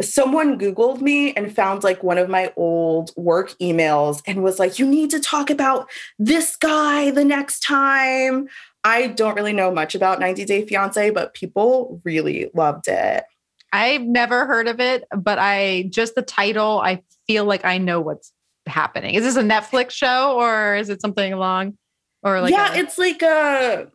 [0.00, 4.78] someone googled me and found like one of my old work emails and was like
[4.78, 8.46] you need to talk about this guy the next time
[8.84, 13.24] i don't really know much about 90 day fiance but people really loved it
[13.72, 18.00] i've never heard of it but i just the title i feel like i know
[18.00, 18.32] what's
[18.66, 19.14] happening.
[19.14, 21.78] Is this a netflix show or is it something along
[22.22, 23.88] or like yeah a- it's like a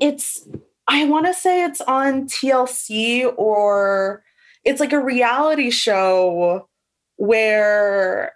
[0.00, 0.46] it's
[0.88, 4.24] i want to say it's on tlc or
[4.64, 6.68] it's like a reality show
[7.16, 8.32] where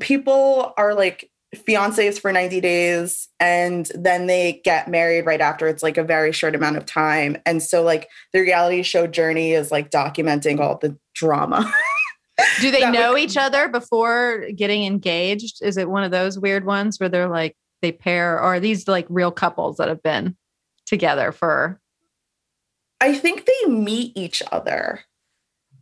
[0.00, 5.66] people are like fiancés for 90 days and then they get married right after.
[5.66, 7.36] It's like a very short amount of time.
[7.46, 11.72] And so like the reality show journey is like documenting all the drama.
[12.60, 15.62] Do they know would- each other before getting engaged?
[15.62, 18.34] Is it one of those weird ones where they're like they pair?
[18.36, 20.36] Or are these like real couples that have been
[20.86, 21.78] together for
[23.00, 25.00] i think they meet each other.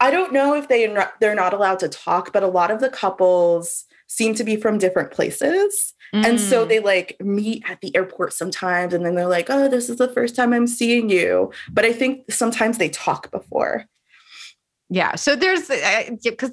[0.00, 2.90] I don't know if they they're not allowed to talk but a lot of the
[2.90, 6.68] couples seem to be from different places and so Mm.
[6.68, 10.08] they like meet at the airport sometimes and then they're like oh this is the
[10.08, 13.84] first time i'm seeing you but i think sometimes they talk before
[14.88, 15.16] Yeah.
[15.16, 16.52] So there's because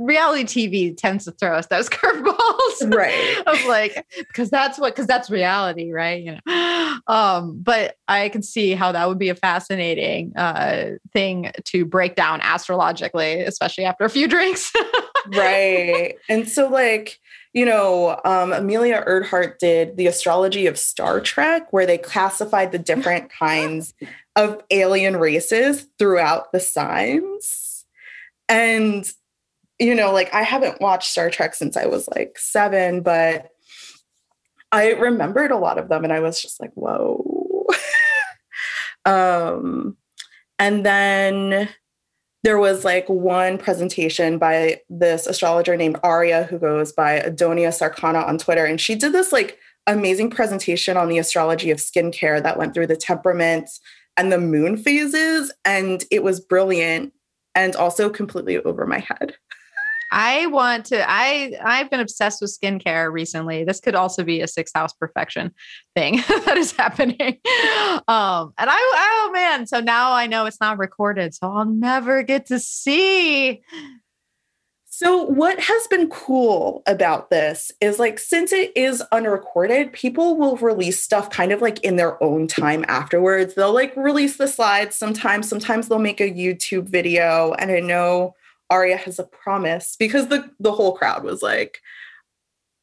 [0.00, 2.94] reality TV tends to throw us those curveballs.
[2.94, 3.42] Right.
[3.46, 6.22] of like, because that's what, because that's reality, right?
[6.22, 6.98] You know.
[7.06, 12.14] Um, but I can see how that would be a fascinating uh thing to break
[12.14, 14.72] down astrologically, especially after a few drinks.
[15.36, 17.18] right and so like
[17.52, 22.78] you know um, amelia earhart did the astrology of star trek where they classified the
[22.78, 23.94] different kinds
[24.36, 27.84] of alien races throughout the signs
[28.48, 29.12] and
[29.80, 33.48] you know like i haven't watched star trek since i was like seven but
[34.70, 37.66] i remembered a lot of them and i was just like whoa
[39.06, 39.96] um
[40.58, 41.68] and then
[42.42, 48.26] there was like one presentation by this astrologer named Aria, who goes by Adonia Sarkana
[48.26, 48.64] on Twitter.
[48.64, 52.86] And she did this like amazing presentation on the astrology of skincare that went through
[52.86, 53.80] the temperaments
[54.16, 55.52] and the moon phases.
[55.64, 57.12] And it was brilliant
[57.54, 59.34] and also completely over my head.
[60.10, 61.04] I want to.
[61.08, 63.64] I I've been obsessed with skincare recently.
[63.64, 65.52] This could also be a sixth house perfection
[65.94, 67.38] thing that is happening.
[68.08, 72.22] Um, and I oh man, so now I know it's not recorded, so I'll never
[72.22, 73.62] get to see.
[75.00, 80.56] So, what has been cool about this is like, since it is unrecorded, people will
[80.58, 83.54] release stuff kind of like in their own time afterwards.
[83.54, 87.54] They'll like release the slides sometimes, sometimes they'll make a YouTube video.
[87.54, 88.34] And I know
[88.70, 91.80] Aria has a promise because the, the whole crowd was like,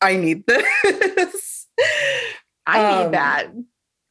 [0.01, 1.67] I need this.
[2.67, 3.47] I need Um, that.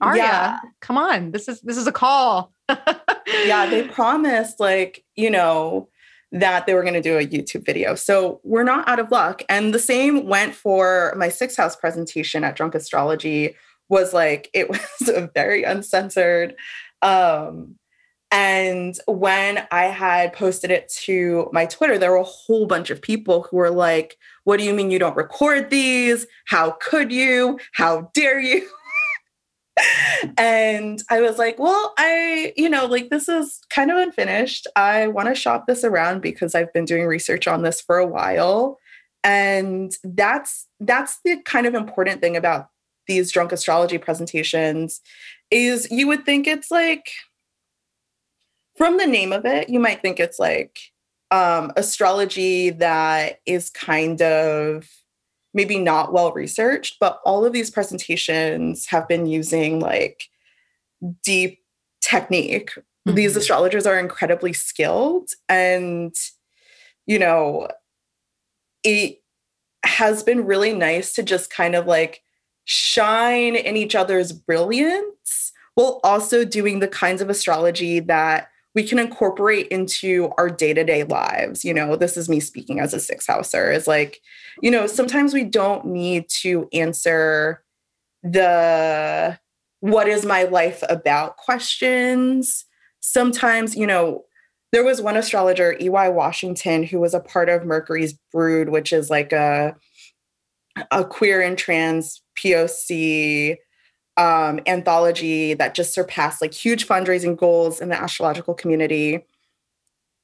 [0.00, 0.58] Arya, yeah.
[0.80, 1.30] come on.
[1.32, 2.52] This is this is a call.
[2.68, 5.88] yeah, they promised like, you know,
[6.32, 7.94] that they were going to do a YouTube video.
[7.94, 9.42] So we're not out of luck.
[9.48, 13.54] And the same went for my sixth house presentation at Drunk Astrology
[13.88, 16.56] was like it was a very uncensored
[17.02, 17.76] um
[18.30, 23.00] and when I had posted it to my Twitter, there were a whole bunch of
[23.00, 26.26] people who were like, What do you mean you don't record these?
[26.46, 27.58] How could you?
[27.72, 28.68] How dare you?
[30.38, 34.66] and I was like, well, I, you know, like this is kind of unfinished.
[34.74, 38.06] I want to shop this around because I've been doing research on this for a
[38.06, 38.78] while.
[39.22, 42.68] And that's that's the kind of important thing about
[43.06, 45.00] these drunk astrology presentations
[45.50, 47.12] is you would think it's like
[48.76, 50.78] from the name of it, you might think it's like
[51.32, 54.88] um astrology that is kind of
[55.54, 60.28] maybe not well researched, but all of these presentations have been using like
[61.24, 61.60] deep
[62.00, 62.72] technique.
[63.06, 63.36] These Mhm.
[63.38, 66.14] astrologers are incredibly skilled and
[67.06, 67.68] you know
[68.82, 69.22] it
[69.84, 72.22] has been really nice to just kind of like
[72.64, 78.98] shine in each other's brilliance while also doing the kinds of astrology that we can
[78.98, 83.72] incorporate into our day-to-day lives you know this is me speaking as a six houser
[83.72, 84.20] is like
[84.62, 87.64] you know sometimes we don't need to answer
[88.22, 89.38] the
[89.80, 91.36] what is my life about?
[91.36, 92.64] questions.
[93.00, 94.24] Sometimes you know
[94.72, 99.08] there was one astrologer ey washington who was a part of mercury's brood which is
[99.08, 99.74] like a
[100.90, 103.56] a queer and trans poc
[104.16, 109.26] um, anthology that just surpassed like huge fundraising goals in the astrological community.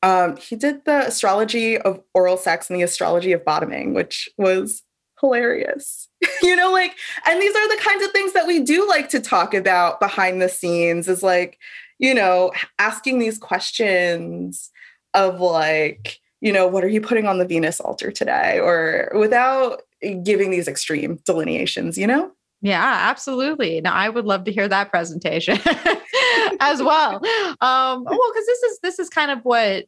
[0.02, 4.82] Um, he did the astrology of oral sex and the astrology of bottoming, which was
[5.20, 6.08] hilarious.
[6.42, 9.20] you know, like, and these are the kinds of things that we do like to
[9.20, 11.58] talk about behind the scenes is like,
[11.98, 14.70] you know, asking these questions
[15.14, 18.58] of like, you know, what are you putting on the Venus altar today?
[18.58, 19.82] Or without
[20.24, 22.32] giving these extreme delineations, you know?
[22.62, 23.80] Yeah, absolutely.
[23.80, 25.58] Now I would love to hear that presentation
[26.60, 27.16] as well.
[27.16, 29.86] Um, well, because this is this is kind of what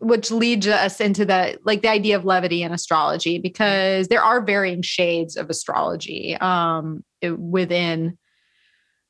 [0.00, 4.40] which leads us into the like the idea of levity in astrology because there are
[4.40, 8.18] varying shades of astrology um, within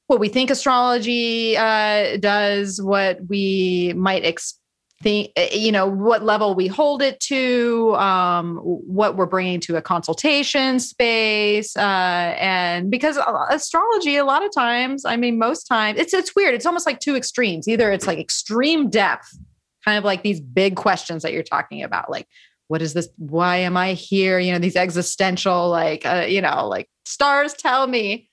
[0.07, 4.63] what we think astrology uh, does, what we might expect
[5.03, 9.77] think eh, you know what level we hold it to um, what we're bringing to
[9.77, 13.19] a consultation space uh, and because
[13.51, 16.55] astrology a lot of times i mean most times it's it's weird.
[16.55, 17.69] It's almost like two extremes.
[17.69, 19.37] Either it's like extreme depth
[19.85, 22.27] kind of like these big questions that you're talking about like
[22.67, 24.39] what is this why am i here?
[24.39, 28.28] You know these existential like uh, you know like stars tell me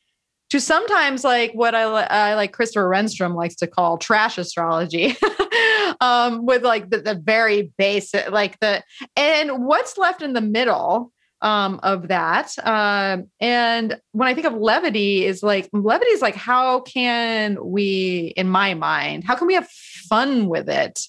[0.55, 5.13] to sometimes like what I, I like Christopher Renstrom likes to call trash astrology,
[5.99, 8.81] um, with like the, the very basic, like the,
[9.17, 12.57] and what's left in the middle um, of that.
[12.63, 18.33] Um, and when I think of levity, is like levity is like how can we,
[18.37, 21.01] in my mind, how can we have fun with it?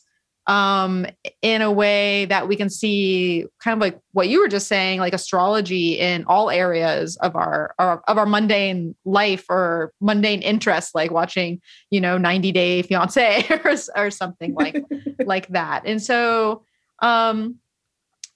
[0.47, 1.07] Um,
[1.43, 5.01] in a way that we can see kind of like what you were just saying,
[5.01, 10.95] like astrology in all areas of our, our of our mundane life or mundane interests,
[10.95, 14.85] like watching, you know, 90 Day Fiance or, or something like
[15.25, 15.83] like that.
[15.85, 16.65] And so
[17.03, 17.57] um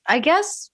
[0.08, 0.70] I guess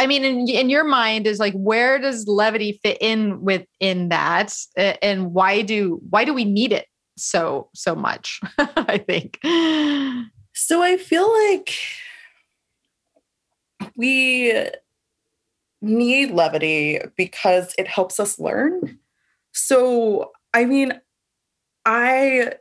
[0.00, 4.54] I mean, in, in your mind is like, where does levity fit in within that,
[4.76, 6.86] and why do why do we need it
[7.16, 8.40] so so much?
[8.58, 9.40] I think.
[10.60, 11.72] So I feel like
[13.94, 14.52] we
[15.80, 18.98] need levity because it helps us learn.
[19.52, 21.00] So, I mean,
[21.86, 22.54] I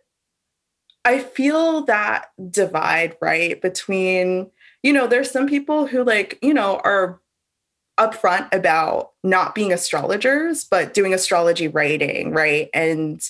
[1.06, 4.52] I feel that divide, right, between,
[4.84, 7.20] you know, there's some people who like, you know, are
[8.00, 12.70] upfront about not being astrologers, but doing astrology writing, right?
[12.76, 13.28] And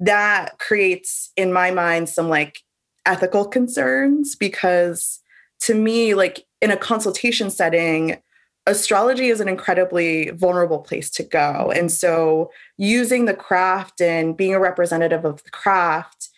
[0.00, 2.60] that creates, in my mind, some like
[3.06, 5.20] ethical concerns because
[5.60, 8.20] to me, like in a consultation setting,
[8.66, 11.72] astrology is an incredibly vulnerable place to go.
[11.74, 16.28] And so using the craft and being a representative of the craft,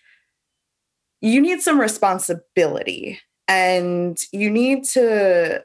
[1.21, 5.65] you need some responsibility and you need to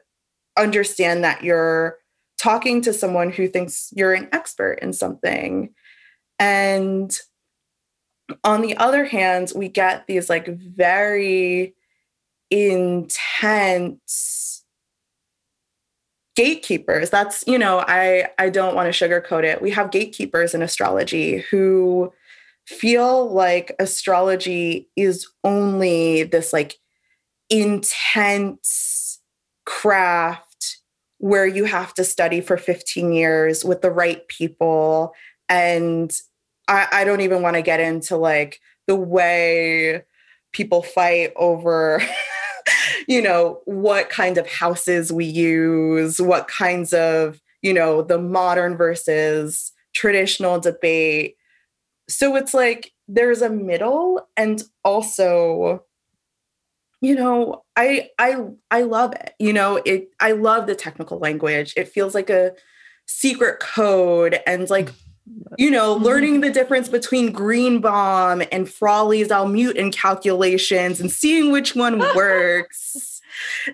[0.56, 1.96] understand that you're
[2.38, 5.74] talking to someone who thinks you're an expert in something.
[6.38, 7.18] And
[8.44, 11.74] on the other hand, we get these like very
[12.50, 14.64] intense
[16.36, 17.10] gatekeepers.
[17.10, 19.62] That's, you know, I I don't want to sugarcoat it.
[19.62, 22.12] We have gatekeepers in astrology who
[22.66, 26.76] feel like astrology is only this like
[27.48, 29.20] intense
[29.66, 30.78] craft
[31.18, 35.12] where you have to study for 15 years with the right people
[35.48, 36.12] and
[36.70, 40.02] I, I don't even want to get into like the way
[40.52, 42.02] people fight over
[43.08, 48.76] you know what kind of houses we use what kinds of you know the modern
[48.76, 51.36] versus traditional debate.
[52.08, 55.84] So it's like there's a middle and also
[57.00, 58.36] you know i i
[58.70, 61.74] i love it you know it i love the technical language.
[61.76, 62.52] It feels like a
[63.06, 64.92] secret code and like
[65.58, 66.04] you know, mm-hmm.
[66.04, 73.20] learning the difference between Greenbaum and Frawley's Almuten calculations and seeing which one works,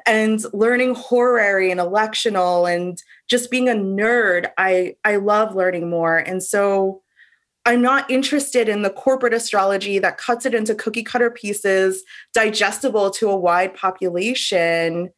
[0.06, 4.50] and learning horary and electional and just being a nerd.
[4.58, 7.02] I I love learning more, and so
[7.64, 13.10] I'm not interested in the corporate astrology that cuts it into cookie cutter pieces, digestible
[13.10, 15.10] to a wide population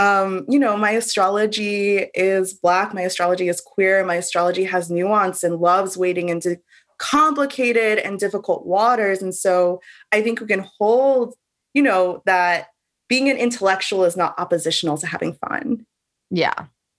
[0.00, 5.44] um, you know, my astrology is Black, my astrology is queer, my astrology has nuance
[5.44, 6.58] and loves wading into
[6.96, 9.20] complicated and difficult waters.
[9.20, 11.34] And so I think we can hold,
[11.74, 12.68] you know, that
[13.10, 15.84] being an intellectual is not oppositional to having fun.
[16.30, 16.54] Yeah.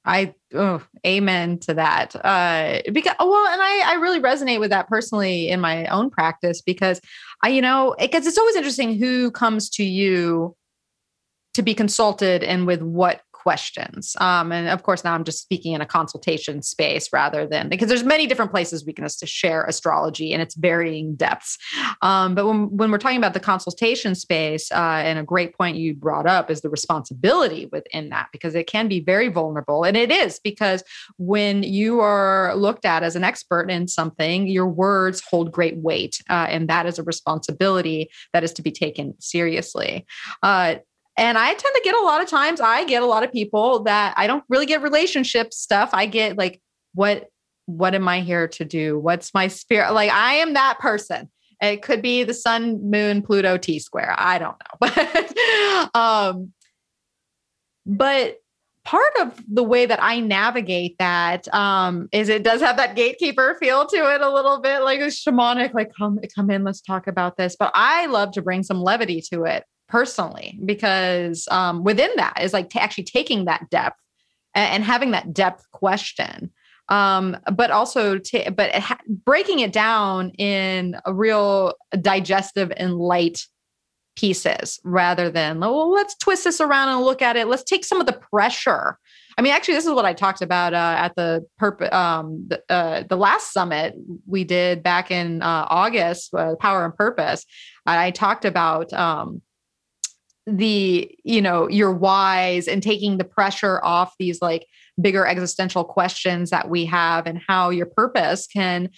[0.06, 2.16] I oh, amen to that.
[2.16, 6.62] Uh because well, and I I really resonate with that personally in my own practice
[6.62, 7.02] because
[7.44, 10.56] I, you know, because it's always interesting who comes to you
[11.54, 14.16] to be consulted and with what questions.
[14.20, 17.90] Um, and of course, now I'm just speaking in a consultation space rather than because
[17.90, 21.58] there's many different places we can share astrology and its varying depths.
[22.04, 25.76] Um, but when, when we're talking about the consultation space, uh, and a great point
[25.76, 29.84] you brought up is the responsibility within that because it can be very vulnerable.
[29.84, 30.84] And it is because
[31.18, 36.22] when you are looked at as an expert in something, your words hold great weight.
[36.30, 40.06] Uh, and that is a responsibility that is to be taken seriously.
[40.44, 40.76] Uh,
[41.18, 43.84] and I tend to get a lot of times, I get a lot of people
[43.84, 45.90] that I don't really get relationship stuff.
[45.94, 46.62] I get like,
[46.94, 47.28] what,
[47.66, 48.98] what am I here to do?
[48.98, 49.94] What's my spirit?
[49.94, 51.30] Like, I am that person.
[51.62, 54.16] It could be the sun, moon, Pluto, T square.
[54.18, 54.90] I don't know.
[55.92, 56.54] But, um,
[57.86, 58.38] but
[58.84, 63.58] part of the way that I navigate that um, is it does have that gatekeeper
[63.60, 67.08] feel to it a little bit, like a shamanic, like come come in, let's talk
[67.08, 67.56] about this.
[67.58, 72.54] But I love to bring some levity to it personally because um, within that is
[72.54, 74.00] like t- actually taking that depth
[74.56, 76.50] and, and, having that depth question.
[76.88, 82.98] Um, but also, t- but it ha- breaking it down in a real digestive and
[82.98, 83.46] light
[84.18, 87.48] pieces rather than well let's twist this around and look at it.
[87.48, 88.98] Let's take some of the pressure.
[89.38, 92.62] I mean actually this is what i talked about uh, at the purpose um, the,
[92.70, 93.96] uh, the last summit
[94.28, 97.46] we did back in uh, august uh, power and purpose.
[97.86, 99.42] I talked about um,
[100.48, 104.66] the you know your whys and taking the pressure off these like
[105.00, 108.90] bigger existential questions that we have and how your purpose can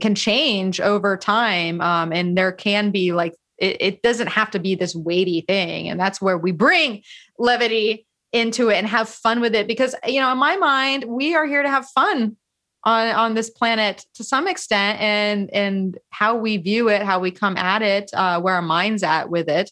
[0.00, 4.58] can change over time um, and there can be like it, it doesn't have to
[4.58, 5.88] be this weighty thing.
[5.88, 7.02] And that's where we bring
[7.38, 9.66] levity into it and have fun with it.
[9.66, 12.36] Because, you know, in my mind, we are here to have fun
[12.84, 17.28] on on this planet to some extent and and how we view it how we
[17.32, 19.68] come at it uh where our minds at with it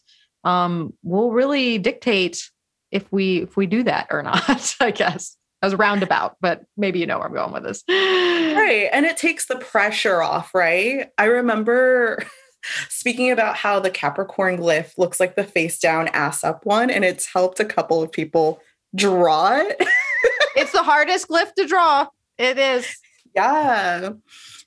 [0.47, 2.49] um will really dictate
[2.91, 6.99] if we if we do that or not i guess as a roundabout but maybe
[6.99, 11.09] you know where i'm going with this right and it takes the pressure off right
[11.17, 12.23] i remember
[12.89, 17.05] speaking about how the Capricorn glyph looks like the face down, ass up one, and
[17.05, 18.59] it's helped a couple of people
[18.95, 19.77] draw it.
[20.55, 22.07] it's the hardest glyph to draw.
[22.37, 22.87] It is.
[23.35, 24.11] Yeah.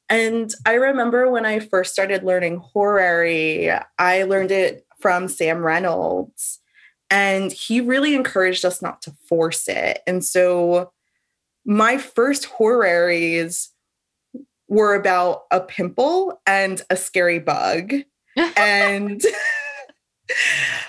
[0.09, 6.61] And I remember when I first started learning horary, I learned it from Sam Reynolds.
[7.11, 10.01] And he really encouraged us not to force it.
[10.07, 10.93] And so
[11.65, 13.71] my first horaries
[14.69, 17.93] were about a pimple and a scary bug.
[18.57, 19.21] and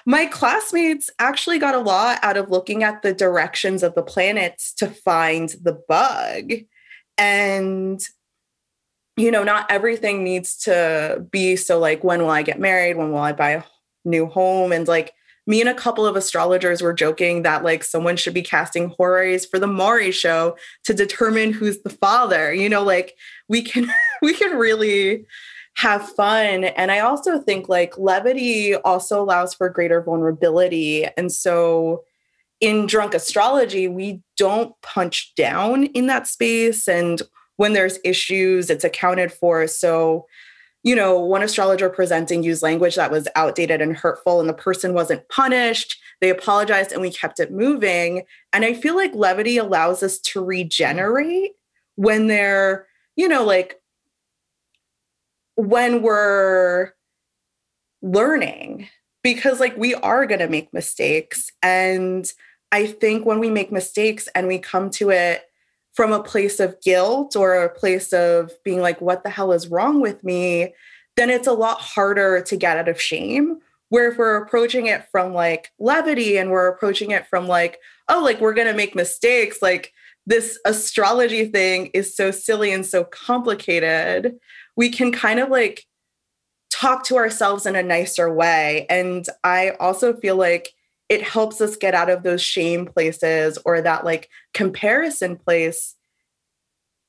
[0.06, 4.74] my classmates actually got a lot out of looking at the directions of the planets
[4.76, 6.52] to find the bug.
[7.18, 8.02] And
[9.18, 12.98] you know, not everything needs to be so like, when will I get married?
[12.98, 13.64] When will I buy a
[14.06, 14.72] new home?
[14.72, 15.14] And like,
[15.48, 19.46] me and a couple of astrologers were joking that like someone should be casting horaries
[19.46, 22.54] for the Maury show to determine who's the father.
[22.54, 23.16] You know, like
[23.50, 23.92] we can
[24.22, 25.26] we can really
[25.76, 26.66] have fun.
[26.66, 31.06] And I also think like levity also allows for greater vulnerability.
[31.18, 32.04] And so
[32.60, 36.88] in drunk astrology, we don't punch down in that space.
[36.88, 37.22] And
[37.56, 39.66] when there's issues, it's accounted for.
[39.66, 40.28] So
[40.84, 44.94] you know, one astrologer presenting used language that was outdated and hurtful, and the person
[44.94, 46.00] wasn't punished.
[46.22, 48.24] They apologized and we kept it moving.
[48.54, 51.52] And I feel like levity allows us to regenerate
[51.96, 53.80] when they're, you know, like
[55.56, 56.92] when we're
[58.02, 58.88] learning,
[59.24, 61.52] because like we are going to make mistakes.
[61.62, 62.32] And
[62.72, 65.44] I think when we make mistakes and we come to it
[65.94, 69.68] from a place of guilt or a place of being like, what the hell is
[69.68, 70.74] wrong with me?
[71.18, 73.60] Then it's a lot harder to get out of shame.
[73.90, 77.78] Where if we're approaching it from like levity and we're approaching it from like,
[78.08, 79.92] oh, like we're going to make mistakes, like
[80.26, 84.38] this astrology thing is so silly and so complicated,
[84.78, 85.86] we can kind of like
[86.70, 88.86] talk to ourselves in a nicer way.
[88.90, 90.74] And I also feel like
[91.12, 95.98] it helps us get out of those shame places or that like comparison place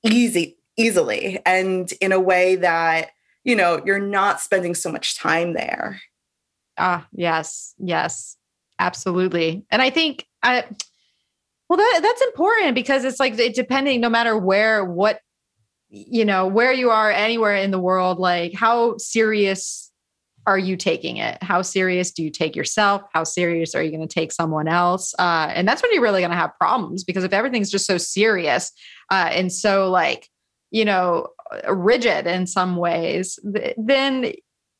[0.04, 3.10] easy easily and in a way that
[3.44, 6.00] you know you're not spending so much time there.
[6.76, 8.36] Ah yes yes.
[8.80, 9.64] Absolutely.
[9.70, 10.64] And i think i
[11.68, 15.20] well that that's important because it's like it depending no matter where what
[15.90, 19.91] you know where you are anywhere in the world like how serious
[20.46, 21.40] are you taking it?
[21.42, 23.02] How serious do you take yourself?
[23.12, 25.14] How serious are you going to take someone else?
[25.18, 27.98] Uh, and that's when you're really going to have problems because if everything's just so
[27.98, 28.72] serious
[29.10, 30.28] uh, and so like,
[30.70, 31.28] you know,
[31.68, 34.32] rigid in some ways, th- then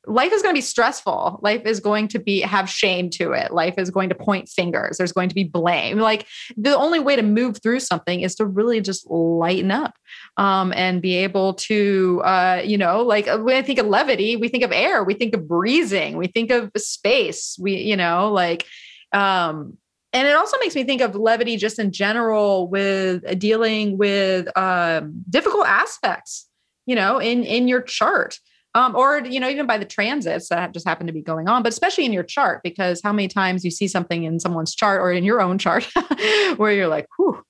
[0.05, 1.39] life is going to be stressful.
[1.41, 3.53] Life is going to be have shame to it.
[3.53, 4.97] Life is going to point fingers.
[4.97, 5.99] There's going to be blame.
[5.99, 6.27] Like
[6.57, 9.95] the only way to move through something is to really just lighten up
[10.37, 14.35] um, and be able to uh, you know like uh, when i think of levity
[14.35, 18.31] we think of air we think of breezing we think of space we you know
[18.31, 18.65] like
[19.11, 19.77] um
[20.11, 24.55] and it also makes me think of levity just in general with uh, dealing with
[24.57, 26.47] um, difficult aspects
[26.85, 28.39] you know in in your chart
[28.75, 31.63] um, or you know even by the transits that just happen to be going on
[31.63, 35.01] but especially in your chart because how many times you see something in someone's chart
[35.01, 35.87] or in your own chart
[36.57, 37.43] where you're like whew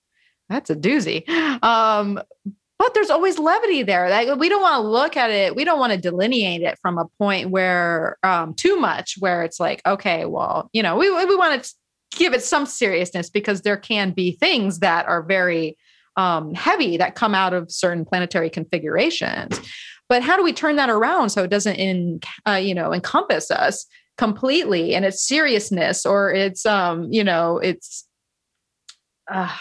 [0.49, 1.27] that's a doozy.
[1.63, 2.21] Um,
[2.79, 4.09] but there's always levity there.
[4.09, 6.97] Like we don't want to look at it we don't want to delineate it from
[6.97, 11.35] a point where um, too much where it's like okay well you know we, we
[11.35, 11.73] want to
[12.17, 15.77] give it some seriousness because there can be things that are very
[16.17, 19.59] um, heavy that come out of certain planetary configurations
[20.09, 23.49] but how do we turn that around so it doesn't in uh, you know encompass
[23.51, 23.85] us
[24.17, 28.07] completely and its seriousness or it's um you know it's
[29.31, 29.55] uh,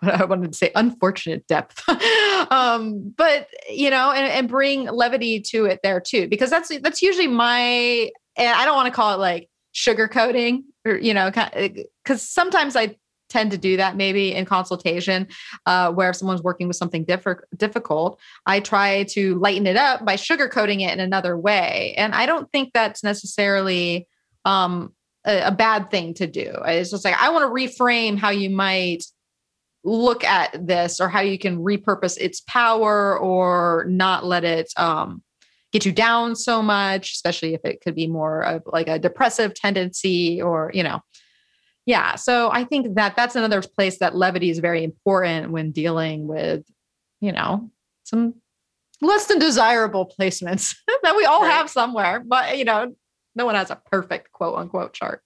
[0.00, 1.82] what I wanted to say unfortunate depth.
[2.50, 7.02] um, but you know, and, and bring levity to it there too, because that's that's
[7.02, 12.22] usually my and I don't want to call it like sugarcoating or you know, because
[12.22, 12.96] sometimes I
[13.28, 15.26] tend to do that maybe in consultation
[15.66, 20.04] uh, where if someone's working with something diff- difficult i try to lighten it up
[20.04, 21.94] by sugarcoating it in another way.
[21.96, 24.06] And i don't think that's necessarily
[24.44, 26.54] um, a, a, bad thing to do.
[26.66, 29.04] It's just like i want to reframe how you might
[29.86, 35.22] look at this or how you can repurpose its power or not let it um,
[35.72, 39.54] get you down so much especially if it could be more of like a depressive
[39.54, 41.00] tendency or you know
[41.86, 46.26] yeah so i think that that's another place that levity is very important when dealing
[46.26, 46.64] with
[47.20, 47.70] you know
[48.04, 48.34] some
[49.00, 51.50] less than desirable placements that we all right.
[51.50, 52.94] have somewhere but you know
[53.36, 55.22] no one has a perfect quote unquote chart.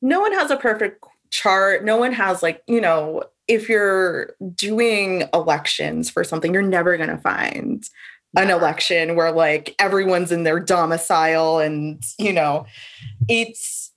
[0.00, 1.84] No one has a perfect chart.
[1.84, 7.10] No one has like you know if you're doing elections for something you're never going
[7.10, 7.88] to find
[8.36, 12.66] an election where like everyone's in their domicile and you know
[13.28, 13.87] it's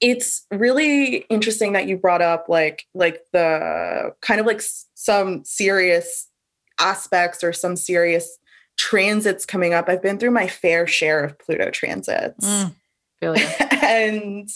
[0.00, 4.62] it's really interesting that you brought up like like the kind of like
[4.94, 6.28] some serious
[6.78, 8.38] aspects or some serious
[8.76, 9.88] transits coming up.
[9.88, 12.46] I've been through my fair share of Pluto transits.
[12.46, 12.74] Mm,
[13.82, 14.48] and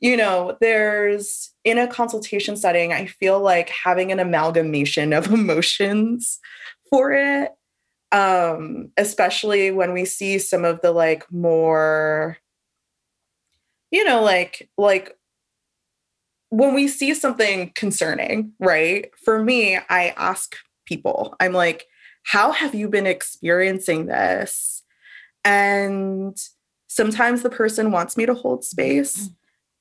[0.00, 6.38] you know, there's in a consultation setting, I feel like having an amalgamation of emotions
[6.90, 7.52] for it.
[8.10, 12.38] Um, especially when we see some of the like more
[13.90, 15.16] you know, like like
[16.50, 19.10] when we see something concerning, right?
[19.22, 21.86] For me, I ask people, I'm like,
[22.24, 24.82] how have you been experiencing this?
[25.44, 26.36] And
[26.88, 29.28] sometimes the person wants me to hold space.
[29.28, 29.34] Mm.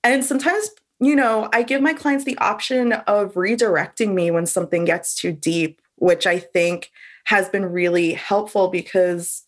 [0.04, 4.86] And sometimes, you know, I give my clients the option of redirecting me when something
[4.86, 6.92] gets too deep, which I think
[7.26, 9.44] has been really helpful because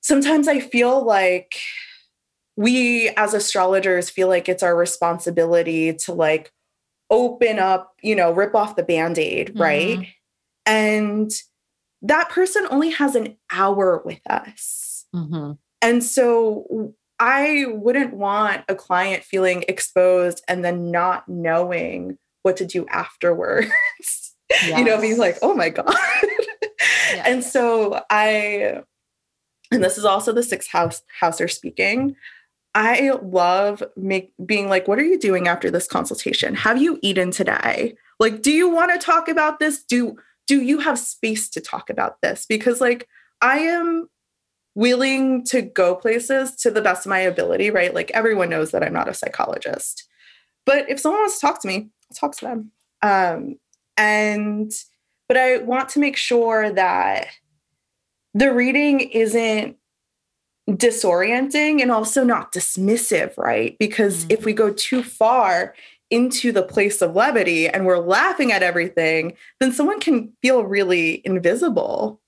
[0.00, 1.56] sometimes I feel like
[2.60, 6.52] we as astrologers feel like it's our responsibility to like
[7.08, 9.62] open up, you know, rip off the band-aid, mm-hmm.
[9.62, 10.06] right?
[10.66, 11.30] And
[12.02, 15.06] that person only has an hour with us.
[15.16, 15.52] Mm-hmm.
[15.80, 22.66] And so I wouldn't want a client feeling exposed and then not knowing what to
[22.66, 23.70] do afterwards.
[23.98, 24.34] Yes.
[24.78, 25.86] you know, being like, oh my God.
[25.88, 27.22] yes.
[27.26, 28.82] And so I,
[29.72, 32.16] and this is also the sixth house houser speaking.
[32.74, 36.54] I love make, being like, what are you doing after this consultation?
[36.54, 37.96] Have you eaten today?
[38.20, 39.82] Like, do you want to talk about this?
[39.82, 40.16] Do
[40.46, 42.44] do you have space to talk about this?
[42.44, 43.08] Because like
[43.40, 44.08] I am
[44.74, 47.94] willing to go places to the best of my ability, right?
[47.94, 50.08] Like everyone knows that I'm not a psychologist.
[50.66, 52.72] But if someone wants to talk to me, I'll talk to them.
[53.02, 53.58] Um,
[53.96, 54.72] and
[55.28, 57.28] but I want to make sure that
[58.34, 59.76] the reading isn't
[60.68, 63.76] disorienting and also not dismissive, right?
[63.78, 64.32] Because mm-hmm.
[64.32, 65.74] if we go too far
[66.10, 71.22] into the place of levity and we're laughing at everything, then someone can feel really
[71.24, 72.20] invisible.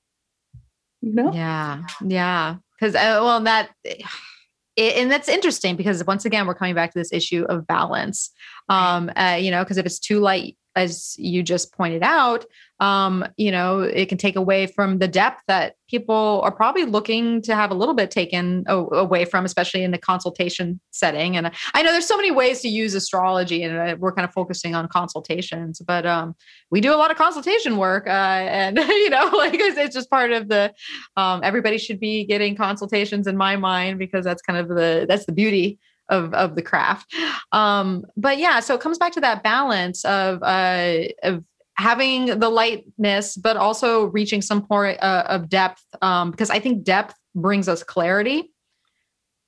[1.01, 1.33] You know?
[1.33, 1.83] Yeah.
[2.05, 2.57] Yeah.
[2.78, 6.99] Because, uh, well, that, it, and that's interesting because once again, we're coming back to
[6.99, 8.30] this issue of balance.
[8.68, 12.45] Um, uh, you know, because if it's too light, as you just pointed out,
[12.81, 17.41] um, you know, it can take away from the depth that people are probably looking
[17.43, 21.37] to have a little bit taken away from, especially in the consultation setting.
[21.37, 24.33] And I know there's so many ways to use astrology, and uh, we're kind of
[24.33, 26.35] focusing on consultations, but um,
[26.70, 30.11] we do a lot of consultation work, uh, and you know, like it's, it's just
[30.11, 30.73] part of the.
[31.16, 35.27] Um, everybody should be getting consultations in my mind because that's kind of the that's
[35.27, 35.79] the beauty
[36.12, 37.12] of of the craft.
[37.52, 41.44] Um, but yeah, so it comes back to that balance of uh, of
[41.74, 45.82] having the lightness, but also reaching some point uh, of depth.
[46.00, 48.50] Um, because I think depth brings us clarity.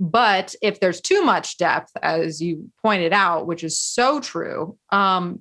[0.01, 5.41] But if there's too much depth, as you pointed out, which is so true, um,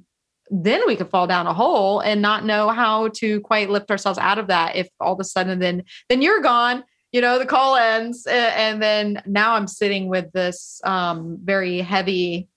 [0.52, 4.20] then we could fall down a hole and not know how to quite lift ourselves
[4.20, 4.76] out of that.
[4.76, 6.84] If all of a sudden then then you're gone,
[7.14, 12.50] you know, the call ends, and then now I'm sitting with this um, very heavy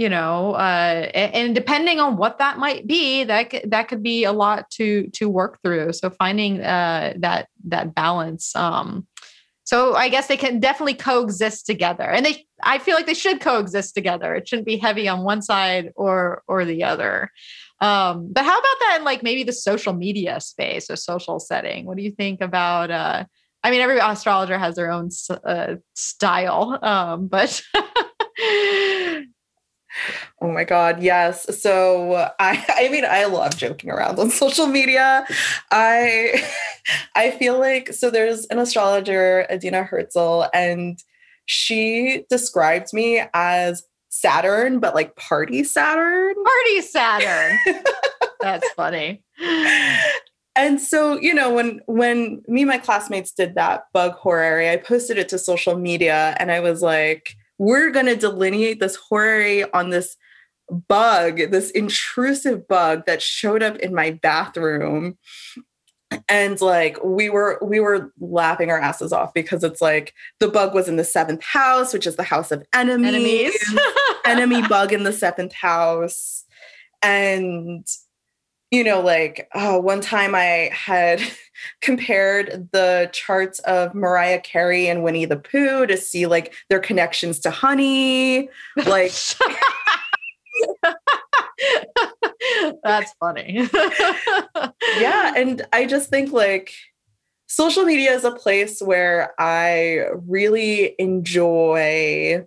[0.00, 4.24] you know uh, and depending on what that might be that could, that could be
[4.24, 5.92] a lot to to work through.
[5.92, 9.06] So finding uh, that that balance um,
[9.64, 13.40] so i guess they can definitely coexist together and they i feel like they should
[13.40, 14.34] coexist together.
[14.34, 17.30] It shouldn't be heavy on one side or or the other.
[17.80, 21.86] Um, but how about that in like maybe the social media space or social setting?
[21.86, 23.24] What do you think about uh,
[23.64, 25.10] i mean every astrologer has their own
[25.44, 27.62] uh, style um, but
[30.42, 31.60] Oh my god, yes.
[31.60, 35.26] So I I mean I love joking around on social media.
[35.70, 36.42] I
[37.14, 41.02] I feel like so there's an astrologer Adina Herzl and
[41.46, 46.34] she described me as Saturn but like party Saturn.
[46.34, 47.58] Party Saturn.
[48.40, 49.22] That's funny.
[50.56, 54.76] And so, you know, when when me and my classmates did that bug horary, I
[54.76, 59.70] posted it to social media and I was like we're going to delineate this horary
[59.72, 60.16] on this
[60.88, 65.18] bug, this intrusive bug that showed up in my bathroom.
[66.26, 70.74] And like we were we were laughing our asses off because it's like the bug
[70.74, 73.08] was in the seventh house, which is the house of enemies.
[73.08, 73.80] Enemies.
[74.24, 76.44] enemy bug in the seventh house.
[77.02, 77.86] And
[78.70, 81.22] you know, like oh, one time I had
[81.80, 87.38] compared the charts of Mariah Carey and Winnie the Pooh to see like their connections
[87.40, 88.48] to honey.
[88.76, 89.12] Like,
[92.82, 93.68] that's funny.
[94.98, 95.32] yeah.
[95.36, 96.72] And I just think like
[97.48, 102.44] social media is a place where I really enjoy,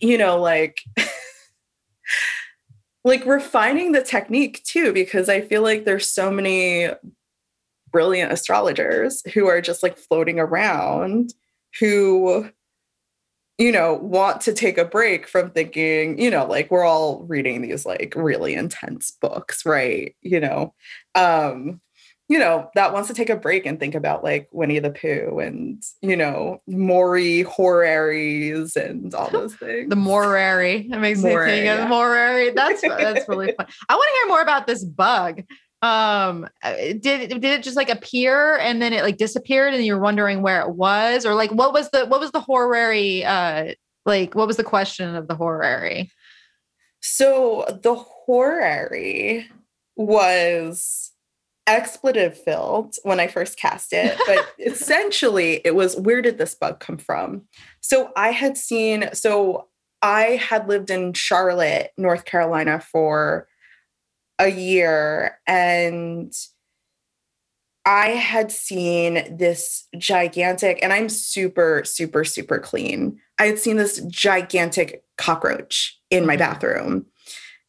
[0.00, 0.80] you know, like,
[3.04, 6.88] like refining the technique too because i feel like there's so many
[7.90, 11.32] brilliant astrologers who are just like floating around
[11.80, 12.48] who
[13.58, 17.60] you know want to take a break from thinking you know like we're all reading
[17.60, 20.14] these like really intense books right?
[20.22, 20.74] You know?
[21.14, 21.80] Um
[22.28, 25.38] you know, that wants to take a break and think about like Winnie the Pooh
[25.38, 29.88] and, you know, Maury Horaries and all those things.
[29.88, 30.88] the Morary.
[30.90, 31.84] That makes Morary, me think yeah.
[31.84, 32.50] of Morary.
[32.50, 33.66] That's that's really fun.
[33.88, 35.42] I want to hear more about this bug.
[35.80, 37.00] Um uh, did
[37.30, 40.74] did it just like appear and then it like disappeared and you're wondering where it
[40.74, 41.24] was?
[41.24, 43.72] Or like what was the what was the horary uh
[44.04, 46.10] like what was the question of the horary?
[47.00, 49.48] So the horary
[49.96, 51.07] was
[51.68, 56.80] expletive filled when I first cast it, but essentially it was where did this bug
[56.80, 57.42] come from?
[57.80, 59.68] So I had seen, so
[60.02, 63.46] I had lived in Charlotte, North Carolina for
[64.38, 66.32] a year and
[67.88, 73.18] I had seen this gigantic, and I'm super, super, super clean.
[73.38, 76.40] I had seen this gigantic cockroach in my mm-hmm.
[76.40, 77.06] bathroom.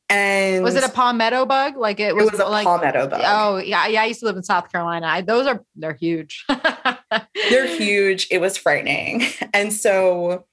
[0.09, 1.77] And was it a palmetto bug?
[1.77, 3.21] Like it was, it was a like, palmetto bug.
[3.23, 4.01] Oh yeah, yeah.
[4.01, 5.05] I used to live in South Carolina.
[5.05, 6.45] I, those are they're huge.
[7.49, 8.27] they're huge.
[8.31, 9.23] It was frightening.
[9.53, 10.45] And so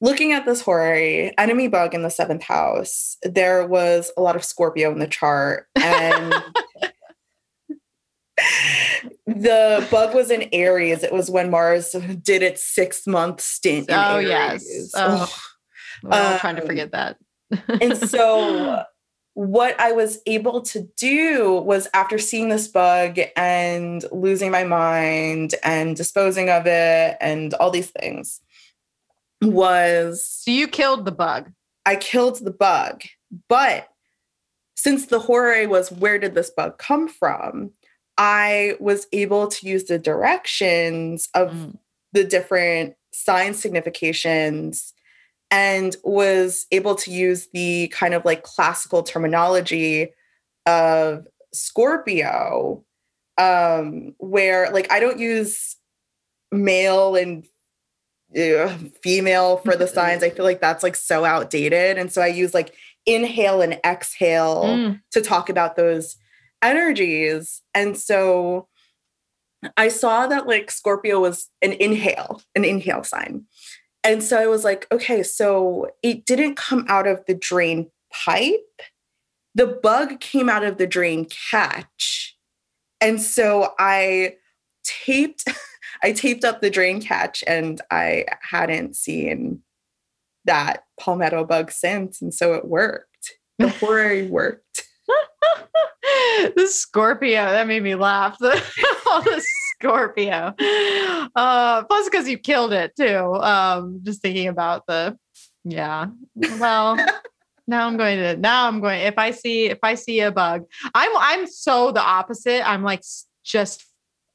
[0.00, 4.44] looking at this horary enemy bug in the seventh house, there was a lot of
[4.44, 5.66] Scorpio in the chart.
[5.76, 6.34] And
[9.26, 11.02] the bug was in Aries.
[11.02, 13.86] It was when Mars did its six month stint.
[13.90, 14.24] oh, Aries.
[14.26, 14.92] yes.
[14.94, 15.32] Oh,
[16.10, 17.18] um, trying to forget that
[17.80, 18.84] and so
[19.34, 25.54] what I was able to do was after seeing this bug and losing my mind
[25.62, 28.40] and disposing of it and all these things
[29.42, 31.52] was so you killed the bug.
[31.86, 33.02] I killed the bug.
[33.48, 33.88] But
[34.74, 37.70] since the horary was where did this bug come from?
[38.18, 41.78] I was able to use the directions of mm.
[42.12, 44.92] the different sign significations
[45.50, 50.12] and was able to use the kind of like classical terminology
[50.66, 52.84] of Scorpio,
[53.38, 55.76] um, where like I don't use
[56.52, 57.46] male and
[58.36, 60.22] uh, female for the signs.
[60.22, 61.98] I feel like that's like so outdated.
[61.98, 62.74] And so I use like
[63.06, 65.00] inhale and exhale mm.
[65.12, 66.16] to talk about those
[66.62, 67.62] energies.
[67.74, 68.68] And so
[69.76, 73.46] I saw that like Scorpio was an inhale, an inhale sign.
[74.02, 78.82] And so I was like, okay, so it didn't come out of the drain pipe.
[79.54, 82.36] The bug came out of the drain catch.
[83.00, 84.36] And so I
[84.84, 85.44] taped
[86.02, 89.60] I taped up the drain catch and I hadn't seen
[90.46, 93.34] that palmetto bug since and so it worked.
[93.58, 94.86] The horary worked.
[96.56, 98.38] the Scorpio that made me laugh.
[98.38, 98.62] The
[99.82, 100.54] Scorpio.
[101.36, 103.34] Uh, plus, because you killed it too.
[103.34, 105.16] Um, just thinking about the,
[105.64, 106.06] yeah.
[106.58, 106.96] Well,
[107.66, 108.36] now I'm going to.
[108.36, 109.00] Now I'm going.
[109.00, 110.64] If I see if I see a bug,
[110.94, 112.68] I'm I'm so the opposite.
[112.68, 113.02] I'm like
[113.44, 113.86] just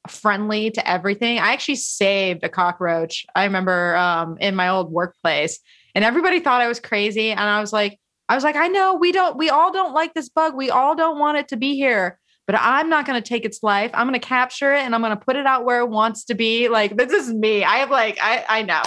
[0.08, 1.40] friendly to everything.
[1.40, 3.26] I actually saved a cockroach.
[3.36, 5.60] I remember um, in my old workplace,
[5.94, 8.00] and everybody thought I was crazy, and I was like.
[8.28, 10.56] I was like, I know we don't, we all don't like this bug.
[10.56, 12.18] We all don't want it to be here
[12.48, 13.92] but I'm not going to take its life.
[13.94, 16.26] I'm going to capture it and I'm going to put it out where it wants
[16.26, 16.68] to be.
[16.70, 17.64] Like, this is me.
[17.64, 18.84] I have like, I, I know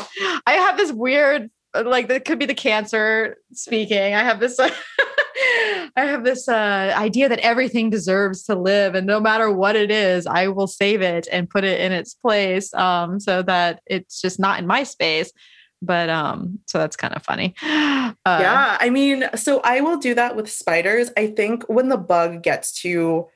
[0.47, 4.15] I have this weird, like, that could be the cancer speaking.
[4.15, 8.95] I have this, I have this uh, idea that everything deserves to live.
[8.95, 12.15] And no matter what it is, I will save it and put it in its
[12.15, 15.33] place um, so that it's just not in my space
[15.81, 20.13] but um so that's kind of funny uh, yeah i mean so i will do
[20.13, 23.29] that with spiders i think when the bug gets to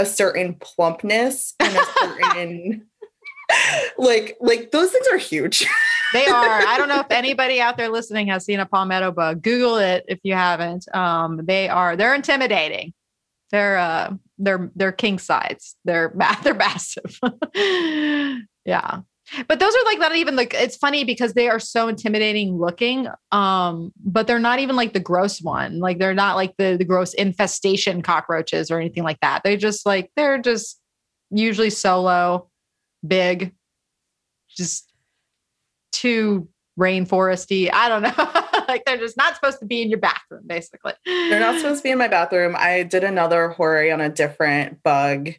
[0.00, 2.86] a certain plumpness and a certain
[3.98, 5.66] like like those things are huge.
[6.14, 6.60] they are.
[6.66, 9.42] I don't know if anybody out there listening has seen a palmetto bug.
[9.42, 10.92] Google it if you haven't.
[10.94, 12.94] Um, they are they're intimidating.
[13.50, 15.76] They're uh they're they're king size.
[15.84, 17.20] They're they're massive.
[18.64, 19.00] yeah
[19.48, 23.08] but those are like not even like it's funny because they are so intimidating looking
[23.32, 25.78] um but they're not even like the gross one.
[25.78, 29.42] Like they're not like the the gross infestation cockroaches or anything like that.
[29.44, 30.80] They're just like they're just
[31.30, 32.48] usually solo
[33.06, 33.54] big
[34.48, 34.92] just
[35.92, 37.70] too rainforesty.
[37.72, 38.32] I don't know.
[38.68, 40.92] Like they're just not supposed to be in your bathroom basically.
[41.04, 42.54] They're not supposed to be in my bathroom.
[42.56, 45.30] I did another horary on a different bug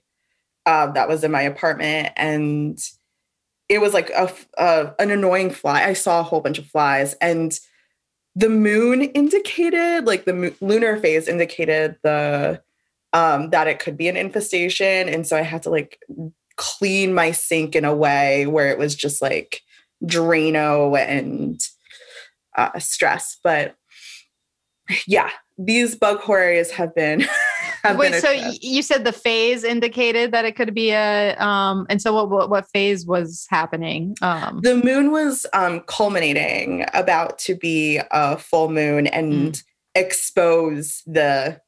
[0.65, 2.77] uh, that was in my apartment and
[3.71, 5.85] it was like a, a, an annoying fly.
[5.85, 7.57] I saw a whole bunch of flies, and
[8.35, 12.61] the moon indicated, like the lunar phase indicated the
[13.13, 15.99] um, that it could be an infestation, and so I had to like
[16.57, 19.61] clean my sink in a way where it was just like
[20.03, 21.57] Drano and
[22.57, 23.37] uh, stress.
[23.41, 23.77] But
[25.07, 27.25] yeah, these bug horaries have been
[27.95, 32.13] Wait, so you said the phase indicated that it could be a um and so
[32.13, 34.15] what what, what phase was happening?
[34.21, 39.63] Um The moon was um culminating about to be a full moon and mm.
[39.95, 41.59] expose the